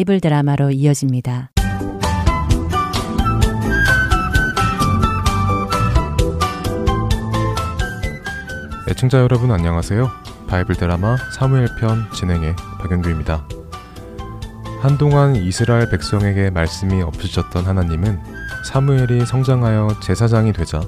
바이블 0.00 0.20
드라마로 0.20 0.70
이어집니다. 0.70 1.50
애청자 8.88 9.18
여러분 9.18 9.50
안녕하세요. 9.52 10.10
바이블 10.48 10.76
드라마 10.76 11.16
사무엘 11.34 11.68
편 11.78 12.10
진행의 12.12 12.56
박영규입니다. 12.78 13.46
한동안 14.80 15.36
이스라엘 15.36 15.90
백성에게 15.90 16.48
말씀이 16.48 17.02
없으셨던 17.02 17.66
하나님은 17.66 18.20
사무엘이 18.64 19.26
성장하여 19.26 20.00
제사장이 20.02 20.54
되자 20.54 20.80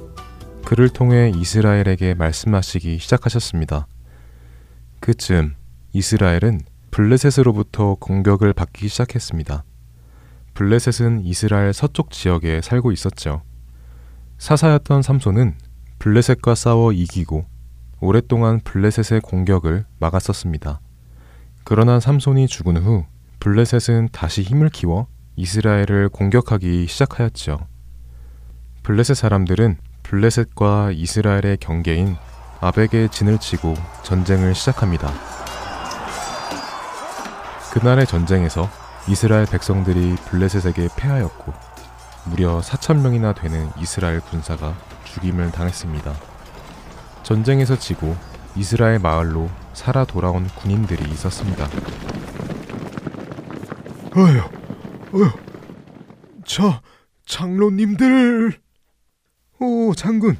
그를 0.65 0.89
통해 0.89 1.31
이스라엘에게 1.35 2.15
말씀하시기 2.15 2.97
시작하셨습니다. 2.97 3.85
그쯤 5.01 5.53
이스라엘은 5.91 6.72
블레셋으로부터 6.93 7.95
공격을 7.95 8.53
받기 8.53 8.87
시작했습니다. 8.87 9.63
블레셋은 10.53 11.25
이스라엘 11.25 11.73
서쪽 11.73 12.11
지역에 12.11 12.61
살고 12.61 12.91
있었죠. 12.91 13.41
사사였던 14.37 15.01
삼손은 15.01 15.55
블레셋과 15.97 16.53
싸워 16.53 16.91
이기고 16.91 17.45
오랫동안 17.99 18.59
블레셋의 18.59 19.21
공격을 19.21 19.85
막았었습니다. 19.97 20.81
그러나 21.63 21.99
삼손이 21.99 22.47
죽은 22.47 22.77
후 22.77 23.05
블레셋은 23.39 24.09
다시 24.11 24.43
힘을 24.43 24.69
키워 24.69 25.07
이스라엘을 25.35 26.09
공격하기 26.09 26.85
시작하였죠. 26.85 27.57
블레셋 28.83 29.17
사람들은 29.17 29.77
블레셋과 30.03 30.91
이스라엘의 30.91 31.57
경계인 31.59 32.17
아벡에 32.61 33.07
진을 33.07 33.39
치고 33.39 33.73
전쟁을 34.03 34.53
시작합니다. 34.53 35.42
그날의 37.73 38.05
전쟁에서 38.05 38.69
이스라엘 39.09 39.47
백성들이 39.47 40.17
블레셋에게 40.27 40.89
패하였고 40.95 41.53
무려 42.25 42.59
4천 42.59 43.01
명이나 43.01 43.33
되는 43.33 43.67
이스라엘 43.79 44.19
군사가 44.19 44.77
죽임을 45.05 45.51
당했습니다. 45.51 46.13
전쟁에서 47.23 47.79
지고 47.79 48.15
이스라엘 48.55 48.99
마을로 48.99 49.49
살아 49.73 50.05
돌아온 50.05 50.47
군인들이 50.49 51.11
있었습니다. 51.13 51.67
어휴, 54.15 54.39
어휴, 55.13 55.31
저 56.45 56.79
장로님들. 57.25 58.53
오, 59.59 59.95
장군. 59.95 60.37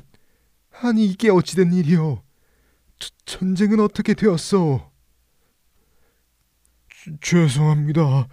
아니 0.83 1.07
이게 1.07 1.31
어찌된 1.31 1.73
일이오? 1.73 2.21
저, 2.99 3.09
전쟁은 3.25 3.79
어떻게 3.79 4.13
되었어? 4.13 4.92
주, 7.03 7.17
죄송합니다. 7.19 8.29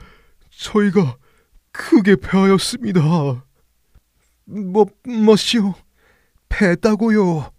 저희가 0.51 1.17
크게 1.73 2.17
패하였습니다. 2.17 3.01
뭐, 4.45 4.87
뭐시오? 5.05 5.75
패했다고요? 6.49 7.51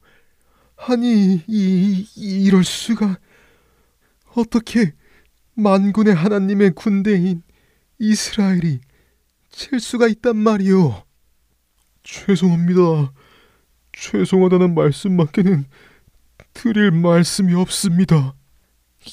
아니, 0.77 1.43
이, 1.47 2.07
이럴 2.15 2.63
수가. 2.63 3.17
어떻게 4.35 4.93
만군의 5.55 6.15
하나님의 6.15 6.71
군대인 6.71 7.43
이스라엘이 7.99 8.79
칠 9.49 9.81
수가 9.81 10.07
있단 10.07 10.37
말이오. 10.37 11.03
죄송합니다. 12.03 13.11
죄송하다는 13.91 14.75
말씀밖에는 14.75 15.65
드릴 16.53 16.91
말씀이 16.91 17.53
없습니다. 17.53 18.33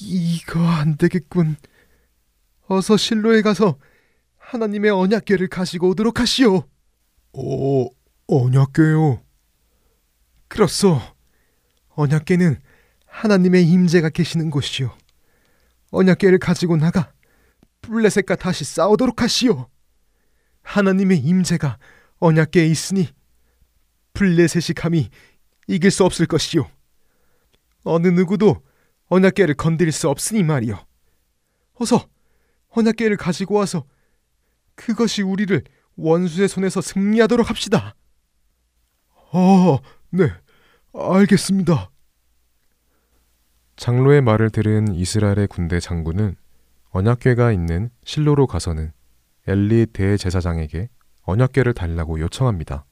이거 0.01 0.61
안 0.65 0.97
되겠군. 0.97 1.57
어서 2.69 2.97
실로에 2.97 3.41
가서 3.43 3.79
하나님의 4.37 4.91
언약궤를 4.91 5.49
가지고 5.49 5.89
오도록 5.89 6.21
하시오. 6.21 6.65
어, 7.33 7.87
언약궤요? 8.27 9.23
그렇소. 10.49 11.01
언약궤는 11.91 12.61
하나님의 13.07 13.67
임재가 13.67 14.11
계시는 14.11 14.51
곳이오. 14.51 14.91
언약궤를 15.91 16.39
가지고 16.39 16.77
나가 16.77 17.13
블레셋과 17.81 18.37
다시 18.37 18.65
싸우도록 18.65 19.23
하시오. 19.23 19.69
하나님의 20.63 21.19
임재가 21.19 21.79
언약궤에 22.19 22.67
있으니 22.67 23.09
블레셋이 24.13 24.75
감히 24.77 25.09
이길 25.67 25.91
수 25.91 26.05
없을 26.05 26.27
것이오. 26.27 26.69
어느 27.85 28.09
누구도 28.09 28.63
언약궤를 29.07 29.55
건드릴 29.55 29.93
수 29.93 30.11
없으니 30.11 30.43
말이오. 30.43 30.79
어서 31.75 32.07
언약궤를 32.79 33.17
가지고 33.17 33.57
와서 33.57 33.85
그것이 34.75 35.23
우리를 35.23 35.63
원수의 35.97 36.49
손에서 36.49 36.81
승리하도록 36.81 37.49
합시다. 37.49 37.95
아, 39.33 39.79
네, 40.11 40.31
알겠습니다. 40.95 41.91
장로의 43.77 44.23
말을 44.23 44.51
들은 44.51 44.95
이스라엘의 44.95 45.49
군대 45.49 45.81
장군은 45.81 46.37
언약궤가 46.91 47.53
있는 47.53 47.91
실로로 48.05 48.47
가서는 48.47 48.93
엘리 49.47 49.87
대제사장에게 49.93 50.89
언약궤를 51.23 51.75
달라고 51.75 52.21
요청합니다. 52.21 52.85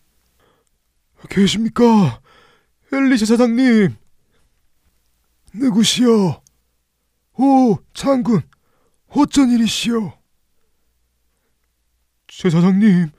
계십니까? 1.30 2.20
엘리 2.93 3.18
제사장님. 3.18 3.97
누구시오? 5.55 6.43
오, 7.39 7.78
장군. 7.95 8.43
어쩐 9.09 9.50
일이시오? 9.50 10.12
제사장님, 12.28 13.11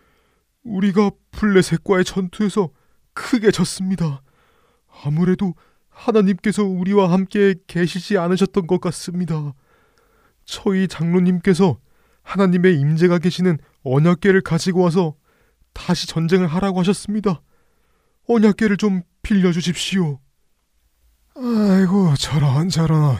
우리가 0.63 1.11
블레셋과의 1.31 2.05
전투에서 2.05 2.69
크게 3.13 3.51
졌습니다. 3.51 4.21
아무래도 5.03 5.55
하나님께서 5.89 6.63
우리와 6.63 7.11
함께 7.11 7.55
계시지 7.67 8.17
않으셨던 8.17 8.67
것 8.67 8.79
같습니다. 8.81 9.53
저희 10.45 10.87
장로님께서 10.87 11.79
하나님의 12.21 12.79
임재가 12.79 13.19
계시는 13.19 13.57
언약궤를 13.83 14.41
가지고 14.41 14.81
와서 14.81 15.15
다시 15.73 16.07
전쟁을 16.07 16.47
하라고 16.47 16.79
하셨습니다. 16.79 17.41
언약궤를 18.27 18.77
좀 18.77 19.01
빌려 19.21 19.51
주십시오. 19.51 20.19
아이고 21.35 22.15
저런 22.15 22.69
저런 22.69 23.17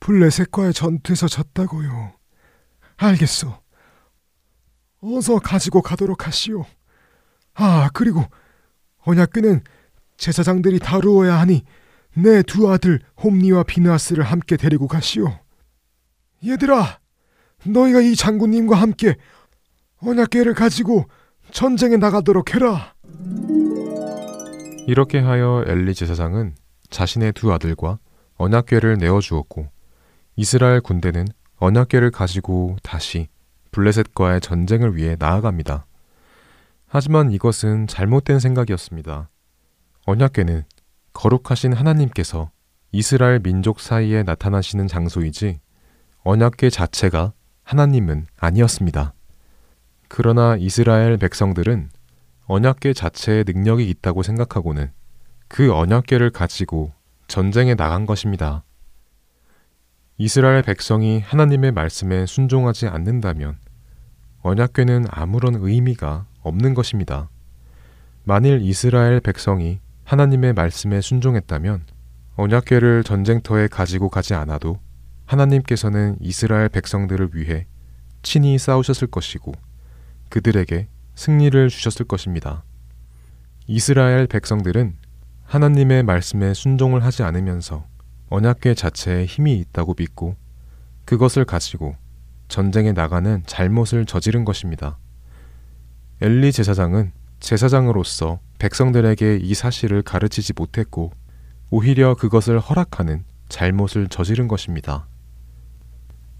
블레셋과의 0.00 0.72
전투에서 0.72 1.28
졌다고요. 1.28 2.12
알겠소. 2.96 3.52
어서 5.02 5.38
가지고 5.38 5.82
가도록 5.82 6.26
하시오. 6.26 6.64
아, 7.54 7.90
그리고 7.92 8.24
언약궤는 9.04 9.62
제사장들이 10.16 10.78
다루어야 10.78 11.38
하니 11.38 11.62
내 12.14 12.42
두 12.42 12.70
아들 12.70 13.00
홈니와 13.22 13.62
비누아스를 13.64 14.24
함께 14.24 14.56
데리고 14.56 14.88
가시오. 14.88 15.38
얘들아, 16.46 16.98
너희가 17.66 18.00
이 18.00 18.14
장군님과 18.16 18.76
함께 18.76 19.16
언약궤를 19.98 20.54
가지고 20.54 21.04
전쟁에 21.52 21.96
나가도록 21.96 22.54
해라. 22.54 22.94
이렇게 24.86 25.18
하여 25.18 25.64
엘리 25.66 25.94
제사장은 25.94 26.54
자신의 26.90 27.32
두 27.32 27.52
아들과 27.52 27.98
언약궤를 28.36 28.98
내어 28.98 29.20
주었고 29.20 29.68
이스라엘 30.36 30.82
군대는 30.82 31.26
언약궤를 31.56 32.10
가지고 32.10 32.76
다시 32.82 33.28
블레셋과의 33.70 34.42
전쟁을 34.42 34.94
위해 34.94 35.16
나아갑니다. 35.18 35.86
하지만 36.86 37.32
이것은 37.32 37.86
잘못된 37.86 38.38
생각이었습니다. 38.38 39.30
언약궤는 40.04 40.64
거룩하신 41.14 41.72
하나님께서 41.72 42.50
이스라엘 42.92 43.40
민족 43.40 43.80
사이에 43.80 44.22
나타나시는 44.22 44.88
장소이지 44.88 45.58
언약궤 46.22 46.68
자체가 46.68 47.32
하나님은 47.64 48.26
아니었습니다. 48.36 49.14
그러나 50.08 50.56
이스라엘 50.58 51.16
백성들은 51.16 51.90
언약궤 52.44 52.92
자체에 52.92 53.44
능력이 53.46 53.88
있다고 53.88 54.22
생각하고는 54.22 54.92
그 55.48 55.74
언약궤를 55.74 56.30
가지고 56.30 56.92
전쟁에 57.26 57.74
나간 57.74 58.04
것입니다. 58.04 58.65
이스라엘 60.18 60.62
백성이 60.62 61.20
하나님의 61.20 61.72
말씀에 61.72 62.24
순종하지 62.24 62.86
않는다면 62.86 63.58
언약궤는 64.40 65.04
아무런 65.10 65.56
의미가 65.56 66.24
없는 66.40 66.72
것입니다. 66.72 67.28
만일 68.24 68.62
이스라엘 68.62 69.20
백성이 69.20 69.78
하나님의 70.04 70.54
말씀에 70.54 71.02
순종했다면 71.02 71.82
언약궤를 72.36 73.04
전쟁터에 73.04 73.68
가지고 73.68 74.08
가지 74.08 74.32
않아도 74.32 74.78
하나님께서는 75.26 76.16
이스라엘 76.20 76.70
백성들을 76.70 77.32
위해 77.34 77.66
친히 78.22 78.56
싸우셨을 78.56 79.08
것이고 79.08 79.52
그들에게 80.30 80.88
승리를 81.14 81.68
주셨을 81.68 82.06
것입니다. 82.06 82.64
이스라엘 83.66 84.26
백성들은 84.28 84.96
하나님의 85.44 86.04
말씀에 86.04 86.54
순종을 86.54 87.04
하지 87.04 87.22
않으면서 87.22 87.84
언약궤 88.28 88.74
자체에 88.74 89.24
힘이 89.24 89.58
있다고 89.58 89.94
믿고 89.98 90.36
그것을 91.04 91.44
가지고 91.44 91.94
전쟁에 92.48 92.92
나가는 92.92 93.42
잘못을 93.46 94.06
저지른 94.06 94.44
것입니다. 94.44 94.98
엘리 96.20 96.52
제사장은 96.52 97.12
제사장으로서 97.40 98.40
백성들에게 98.58 99.40
이 99.42 99.54
사실을 99.54 100.02
가르치지 100.02 100.54
못했고 100.56 101.12
오히려 101.70 102.14
그것을 102.14 102.58
허락하는 102.58 103.24
잘못을 103.48 104.08
저지른 104.08 104.48
것입니다. 104.48 105.06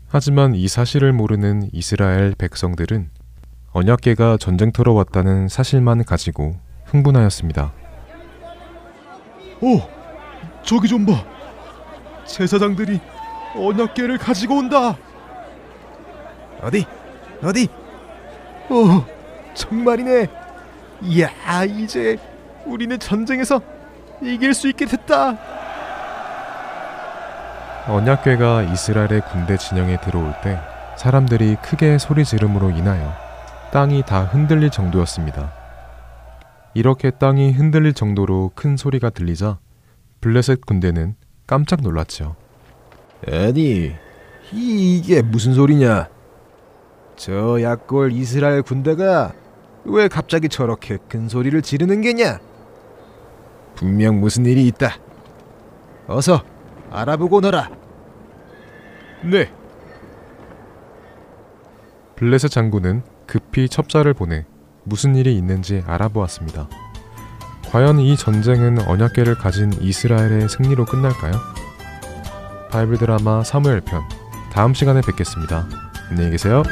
하지만 0.09 0.55
이 0.55 0.67
사실을 0.69 1.13
모르는 1.13 1.69
이스라엘 1.73 2.35
백성들은 2.37 3.11
언약계가 3.73 4.39
전쟁터로 4.39 4.95
왔다는 4.95 5.49
사실만 5.49 6.05
가지고 6.05 6.57
흥분하였습니다. 6.87 7.73
오, 9.61 9.81
저기 10.63 10.89
좀 10.89 11.05
봐. 11.05 11.36
제사장들이 12.27 13.01
언약계를 13.55 14.19
가지고 14.19 14.59
온다. 14.59 14.97
어디? 16.63 16.85
어디? 17.43 17.69
오, 18.71 19.05
정말이네. 19.55 20.27
이야, 21.03 21.65
이제 21.65 22.19
우리는 22.65 22.99
전쟁에서 22.99 23.61
이길 24.23 24.55
수 24.55 24.69
있게 24.69 24.87
됐다. 24.87 25.37
언약궤가 27.89 28.63
이스라엘의 28.63 29.23
군대 29.31 29.57
진영에 29.57 30.01
들어올 30.01 30.35
때 30.43 30.59
사람들이 30.97 31.57
크게 31.63 31.99
소리 31.99 32.25
지름으로 32.25 32.71
인하여 32.71 33.15
땅이 33.71 34.03
다 34.07 34.25
흔들릴 34.25 34.71
정도였습니다. 34.71 35.53
이렇게 36.75 37.11
땅이 37.11 37.53
흔들릴 37.53 37.95
정도로 37.95 38.51
큰 38.55 38.77
소리가 38.77 39.11
들리자 39.11 39.59
블레셋 40.21 40.67
군대는 40.67 41.15
깜짝 41.47 41.81
놀랐죠. 41.83 42.37
아니, 43.27 43.93
이게 44.53 45.23
무슨 45.23 45.55
소리냐? 45.55 46.09
저 47.17 47.63
약골 47.63 48.13
이스라엘 48.13 48.63
군대가 48.63 49.33
왜 49.85 50.09
갑자기 50.09 50.49
저렇게 50.49 50.99
큰 51.09 51.29
소리를 51.29 51.61
지르는 51.63 52.03
게냐? 52.03 52.41
분명 53.75 54.21
무슨 54.21 54.45
일이 54.47 54.67
있다. 54.67 54.97
어서 56.07 56.43
알아보고 56.91 57.37
오너라. 57.37 57.71
네. 59.25 59.51
블레셋 62.17 62.51
장군은 62.51 63.03
급히 63.27 63.69
첩자를 63.69 64.15
보내 64.15 64.47
무슨 64.85 65.17
일이 65.17 65.37
있는지 65.37 65.83
알아보았습니다. 65.87 66.69
과연 67.71 68.01
이 68.01 68.17
전쟁은 68.17 68.89
언약궤를 68.89 69.37
가진 69.37 69.73
이스라엘의 69.81 70.49
승리로 70.49 70.85
끝날까요? 70.85 71.33
바이블 72.71 72.99
드라마 72.99 73.43
사무엘 73.43 73.81
편 73.83 74.03
다음 74.53 74.75
시간에 74.75 75.01
뵙겠습니다. 75.01 75.67
안녕히 76.11 76.31
계세요. 76.31 76.63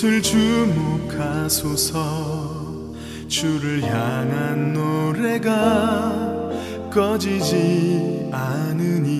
이곳을 0.00 0.22
주목하소서. 0.22 1.90
주를 3.28 3.82
향한 3.82 4.72
노래가 4.72 6.50
꺼지지 6.90 8.30
않으니 8.32 9.18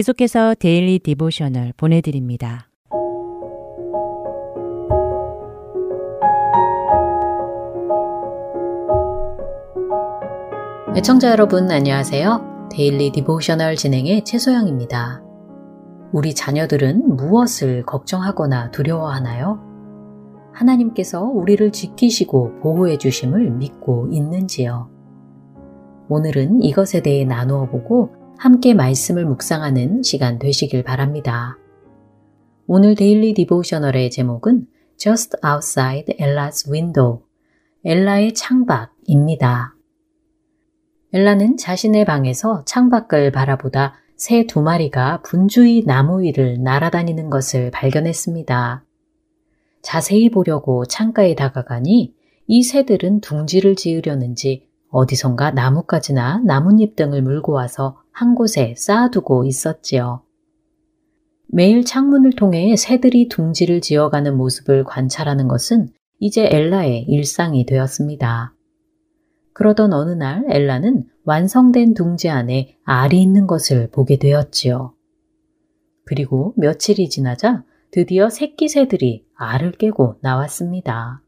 계속해서 0.00 0.54
Daily 0.54 0.98
Devotional 0.98 1.74
보내드립니다. 1.76 2.70
애청자 10.96 11.30
여러분 11.30 11.70
안녕하세요. 11.70 12.68
Daily 12.72 13.12
Devotional 13.12 13.76
진행의 13.76 14.24
최소영입니다. 14.24 15.22
우리 16.12 16.34
자녀들은 16.34 17.16
무엇을 17.16 17.84
걱정하거나 17.84 18.70
두려워하나요? 18.70 19.60
하나님께서 20.54 21.24
우리를 21.24 21.72
지키시고 21.72 22.60
보호해 22.60 22.96
주심을 22.96 23.50
믿고 23.50 24.08
있는지요? 24.10 24.88
오늘은 26.08 26.62
이것에 26.62 27.02
대해 27.02 27.26
나누어 27.26 27.66
보고 27.66 28.19
함께 28.40 28.72
말씀을 28.72 29.26
묵상하는 29.26 30.02
시간 30.02 30.38
되시길 30.38 30.82
바랍니다. 30.82 31.58
오늘 32.66 32.94
데일리 32.94 33.34
디보셔널의 33.34 34.10
제목은 34.10 34.66
Just 34.96 35.36
Outside 35.44 36.16
Ella's 36.16 36.72
Window, 36.72 37.20
엘라의 37.84 38.32
창밖입니다. 38.32 39.74
엘라는 41.12 41.58
자신의 41.58 42.06
방에서 42.06 42.64
창밖을 42.64 43.30
바라보다 43.30 43.96
새 44.16 44.46
두 44.46 44.62
마리가 44.62 45.20
분주히 45.20 45.84
나무 45.84 46.22
위를 46.22 46.62
날아다니는 46.62 47.28
것을 47.28 47.70
발견했습니다. 47.70 48.86
자세히 49.82 50.30
보려고 50.30 50.86
창가에 50.86 51.34
다가가니 51.34 52.14
이 52.46 52.62
새들은 52.62 53.20
둥지를 53.20 53.76
지으려는지 53.76 54.69
어디선가 54.90 55.52
나뭇가지나 55.52 56.42
나뭇잎 56.44 56.96
등을 56.96 57.22
물고 57.22 57.52
와서 57.52 58.02
한 58.12 58.34
곳에 58.34 58.74
쌓아두고 58.76 59.44
있었지요. 59.44 60.22
매일 61.48 61.84
창문을 61.84 62.32
통해 62.32 62.76
새들이 62.76 63.28
둥지를 63.28 63.80
지어가는 63.80 64.36
모습을 64.36 64.84
관찰하는 64.84 65.48
것은 65.48 65.88
이제 66.18 66.48
엘라의 66.50 67.04
일상이 67.08 67.66
되었습니다. 67.66 68.54
그러던 69.52 69.92
어느 69.92 70.10
날 70.10 70.44
엘라는 70.48 71.06
완성된 71.24 71.94
둥지 71.94 72.28
안에 72.28 72.76
알이 72.84 73.20
있는 73.20 73.46
것을 73.46 73.90
보게 73.90 74.18
되었지요. 74.18 74.94
그리고 76.04 76.54
며칠이 76.56 77.08
지나자 77.08 77.64
드디어 77.90 78.30
새끼 78.30 78.68
새들이 78.68 79.26
알을 79.34 79.72
깨고 79.72 80.16
나왔습니다. 80.22 81.22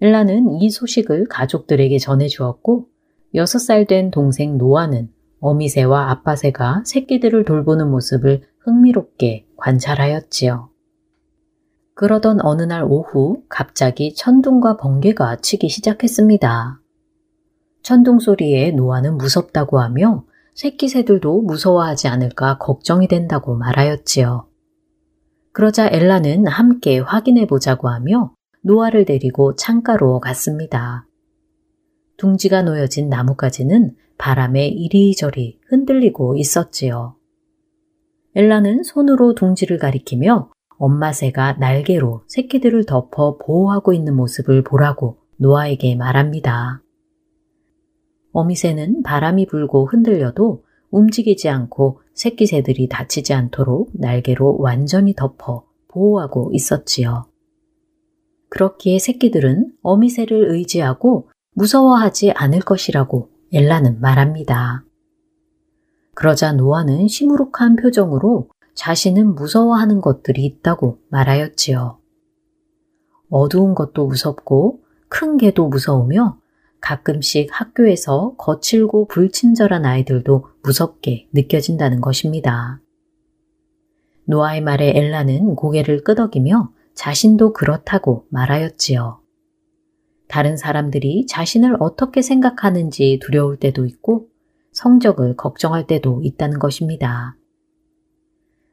엘라는 0.00 0.60
이 0.60 0.70
소식을 0.70 1.26
가족들에게 1.28 1.98
전해주었고, 1.98 2.86
6살 3.34 3.86
된 3.86 4.10
동생 4.10 4.58
노아는 4.58 5.10
어미새와 5.40 6.10
아빠새가 6.10 6.82
새끼들을 6.84 7.44
돌보는 7.44 7.90
모습을 7.90 8.42
흥미롭게 8.60 9.46
관찰하였지요. 9.56 10.70
그러던 11.94 12.40
어느 12.42 12.62
날 12.62 12.84
오후 12.84 13.42
갑자기 13.48 14.14
천둥과 14.14 14.78
번개가 14.78 15.36
치기 15.36 15.68
시작했습니다. 15.68 16.80
천둥 17.82 18.20
소리에 18.20 18.70
노아는 18.72 19.18
무섭다고 19.18 19.80
하며 19.80 20.24
새끼 20.54 20.88
새들도 20.88 21.42
무서워하지 21.42 22.08
않을까 22.08 22.58
걱정이 22.58 23.08
된다고 23.08 23.54
말하였지요. 23.54 24.46
그러자 25.52 25.88
엘라는 25.90 26.46
함께 26.46 26.98
확인해 26.98 27.46
보자고 27.46 27.88
하며 27.88 28.34
노아를 28.62 29.04
데리고 29.04 29.54
창가로 29.54 30.20
갔습니다. 30.20 31.06
둥지가 32.16 32.62
놓여진 32.62 33.08
나뭇가지는 33.08 33.96
바람에 34.18 34.68
이리저리 34.68 35.60
흔들리고 35.68 36.36
있었지요. 36.36 37.16
엘라는 38.34 38.82
손으로 38.82 39.34
둥지를 39.34 39.78
가리키며 39.78 40.50
엄마 40.76 41.12
새가 41.12 41.54
날개로 41.54 42.22
새끼들을 42.26 42.84
덮어 42.84 43.38
보호하고 43.38 43.92
있는 43.92 44.14
모습을 44.14 44.62
보라고 44.62 45.18
노아에게 45.36 45.96
말합니다. 45.96 46.82
어미 48.32 48.54
새는 48.54 49.02
바람이 49.02 49.46
불고 49.46 49.86
흔들려도 49.86 50.64
움직이지 50.90 51.48
않고 51.48 52.00
새끼 52.12 52.46
새들이 52.46 52.88
다치지 52.88 53.32
않도록 53.32 53.90
날개로 53.94 54.58
완전히 54.58 55.14
덮어 55.14 55.64
보호하고 55.88 56.50
있었지요. 56.52 57.29
그렇기에 58.50 58.98
새끼들은 58.98 59.72
어미새를 59.82 60.50
의지하고 60.50 61.30
무서워하지 61.54 62.32
않을 62.32 62.60
것이라고 62.60 63.30
엘라는 63.52 64.00
말합니다. 64.00 64.84
그러자 66.14 66.52
노아는 66.52 67.08
시무룩한 67.08 67.76
표정으로 67.76 68.50
자신은 68.74 69.34
무서워하는 69.34 70.00
것들이 70.00 70.44
있다고 70.44 70.98
말하였지요. 71.08 71.98
어두운 73.30 73.74
것도 73.74 74.06
무섭고 74.06 74.80
큰 75.08 75.36
개도 75.36 75.68
무서우며 75.68 76.38
가끔씩 76.80 77.48
학교에서 77.52 78.34
거칠고 78.36 79.06
불친절한 79.08 79.84
아이들도 79.84 80.46
무섭게 80.62 81.28
느껴진다는 81.32 82.00
것입니다. 82.00 82.80
노아의 84.24 84.60
말에 84.60 84.92
엘라는 84.96 85.56
고개를 85.56 86.04
끄덕이며 86.04 86.72
자신도 87.00 87.54
그렇다고 87.54 88.26
말하였지요. 88.28 89.20
다른 90.28 90.58
사람들이 90.58 91.24
자신을 91.24 91.76
어떻게 91.80 92.20
생각하는지 92.20 93.20
두려울 93.22 93.56
때도 93.56 93.86
있고 93.86 94.28
성적을 94.72 95.34
걱정할 95.34 95.86
때도 95.86 96.20
있다는 96.22 96.58
것입니다. 96.58 97.38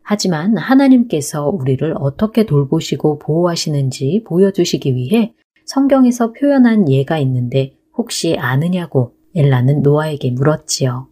하지만 0.01 0.57
하나님께서 0.57 1.47
우리를 1.47 1.93
어떻게 1.99 2.45
돌보시고 2.45 3.19
보호하시는지 3.19 4.25
보여주시기 4.27 4.93
위해 4.93 5.33
성경에서 5.63 6.33
표현한 6.33 6.89
예가 6.89 7.19
있는데 7.19 7.77
혹시 7.93 8.35
아느냐고 8.37 9.15
엘라는 9.35 9.83
노아에게 9.83 10.31
물었지요. 10.31 11.07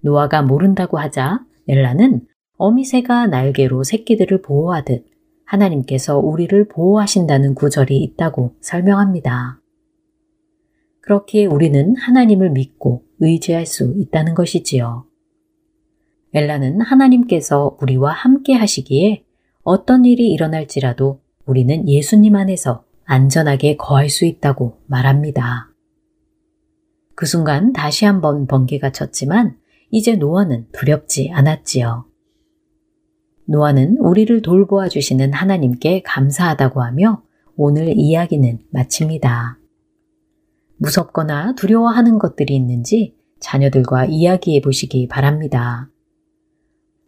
노아가 0.00 0.42
모른다고 0.42 0.98
하자 0.98 1.44
엘라는 1.68 2.26
어미새가 2.56 3.28
날개로 3.28 3.84
새끼들을 3.84 4.42
보호하듯 4.42 5.11
하나님께서 5.52 6.18
우리를 6.18 6.68
보호하신다는 6.68 7.54
구절이 7.54 7.98
있다고 7.98 8.56
설명합니다. 8.60 9.60
그렇게 11.00 11.44
우리는 11.44 11.94
하나님을 11.96 12.50
믿고 12.50 13.04
의지할 13.20 13.66
수 13.66 13.92
있다는 13.96 14.34
것이지요. 14.34 15.06
엘라는 16.32 16.80
하나님께서 16.80 17.76
우리와 17.82 18.12
함께 18.12 18.54
하시기에 18.54 19.24
어떤 19.62 20.06
일이 20.06 20.30
일어날지라도 20.30 21.20
우리는 21.44 21.86
예수님 21.86 22.34
안에서 22.34 22.84
안전하게 23.04 23.76
거할 23.76 24.08
수 24.08 24.24
있다고 24.24 24.78
말합니다. 24.86 25.70
그 27.14 27.26
순간 27.26 27.74
다시 27.74 28.06
한번 28.06 28.46
번개가 28.46 28.92
쳤지만 28.92 29.58
이제 29.90 30.16
노아는 30.16 30.68
두렵지 30.72 31.30
않았지요. 31.32 32.06
노아는 33.46 33.98
우리를 33.98 34.42
돌보아 34.42 34.88
주시는 34.88 35.32
하나님께 35.32 36.02
감사하다고 36.02 36.82
하며 36.82 37.22
오늘 37.56 37.92
이야기는 37.96 38.60
마칩니다. 38.70 39.58
무섭거나 40.76 41.54
두려워하는 41.54 42.18
것들이 42.18 42.54
있는지 42.56 43.16
자녀들과 43.40 44.06
이야기해 44.06 44.60
보시기 44.60 45.08
바랍니다. 45.08 45.88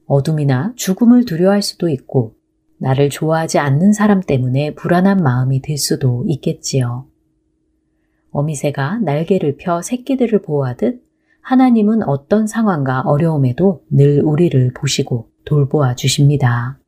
어둠이나 0.07 0.72
죽음을 0.76 1.24
두려워할 1.24 1.62
수도 1.62 1.89
있고 1.89 2.35
나를 2.78 3.09
좋아하지 3.09 3.59
않는 3.59 3.93
사람 3.93 4.20
때문에 4.20 4.74
불안한 4.74 5.22
마음이 5.22 5.62
들 5.62 5.78
수도 5.78 6.24
있겠지요. 6.26 7.07
어미새가 8.30 8.99
날개를 8.99 9.57
펴 9.57 9.80
새끼들을 9.80 10.43
보호하듯 10.43 11.03
하나님은 11.41 12.03
어떤 12.03 12.47
상황과 12.47 13.03
어려움에도 13.03 13.85
늘 13.91 14.20
우리를 14.22 14.72
보시고 14.74 15.28
돌보아 15.45 15.95
주십니다. 15.95 16.78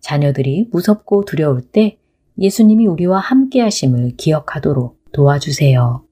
자녀들이 0.00 0.68
무섭고 0.70 1.24
두려울 1.24 1.62
때 1.62 1.98
예수님이 2.38 2.86
우리와 2.86 3.18
함께 3.18 3.60
하심을 3.60 4.16
기억하도록 4.16 4.98
도와주세요. 5.12 6.04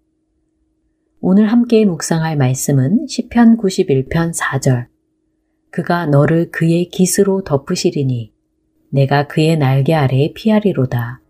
오늘 1.20 1.50
함께 1.50 1.84
묵상할 1.84 2.36
말씀은 2.36 3.06
시편 3.06 3.56
91편 3.58 4.34
4절. 4.34 4.86
그가 5.70 6.06
너를 6.06 6.50
그의 6.50 6.88
깃으로 6.88 7.42
덮으시리니 7.44 8.32
네가 8.90 9.26
그의 9.26 9.56
날개 9.56 9.94
아래에 9.94 10.32
피하리로다. 10.34 11.20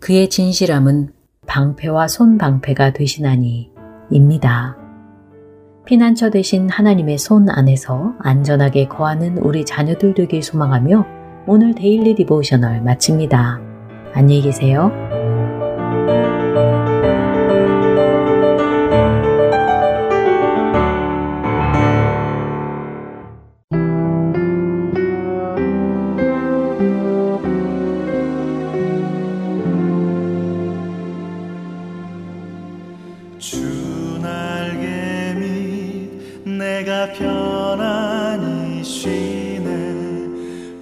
그의 0.00 0.28
진실함은 0.28 1.12
방패와 1.46 2.08
손 2.08 2.29
방패가 2.29 2.92
되시나니 2.92 3.70
입니다. 4.10 4.85
피난처 5.86 6.30
되신 6.30 6.68
하나님의 6.68 7.16
손 7.16 7.48
안에서 7.48 8.14
안전하게 8.18 8.88
거하는 8.88 9.38
우리 9.38 9.64
자녀들 9.64 10.14
되길 10.14 10.42
소망하며 10.42 11.06
오늘 11.46 11.74
Daily 11.76 12.16
Devotional 12.16 12.82
마칩니다. 12.82 13.60
안녕히 14.12 14.42
계세요. 14.42 15.05
고스란히 37.56 38.84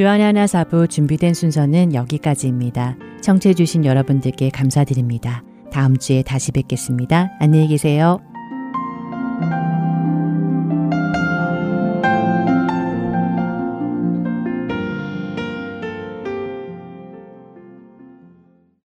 주안의 0.09 0.25
하나 0.25 0.47
사부 0.47 0.87
준비된 0.87 1.35
순서는 1.35 1.93
여기까지입니다. 1.93 2.97
청취해주신 3.21 3.85
여러분들께 3.85 4.49
감사드립니다. 4.49 5.43
다음 5.71 5.97
주에 5.97 6.23
다시 6.23 6.51
뵙겠습니다. 6.51 7.29
안녕히 7.39 7.67
계세요. 7.67 8.28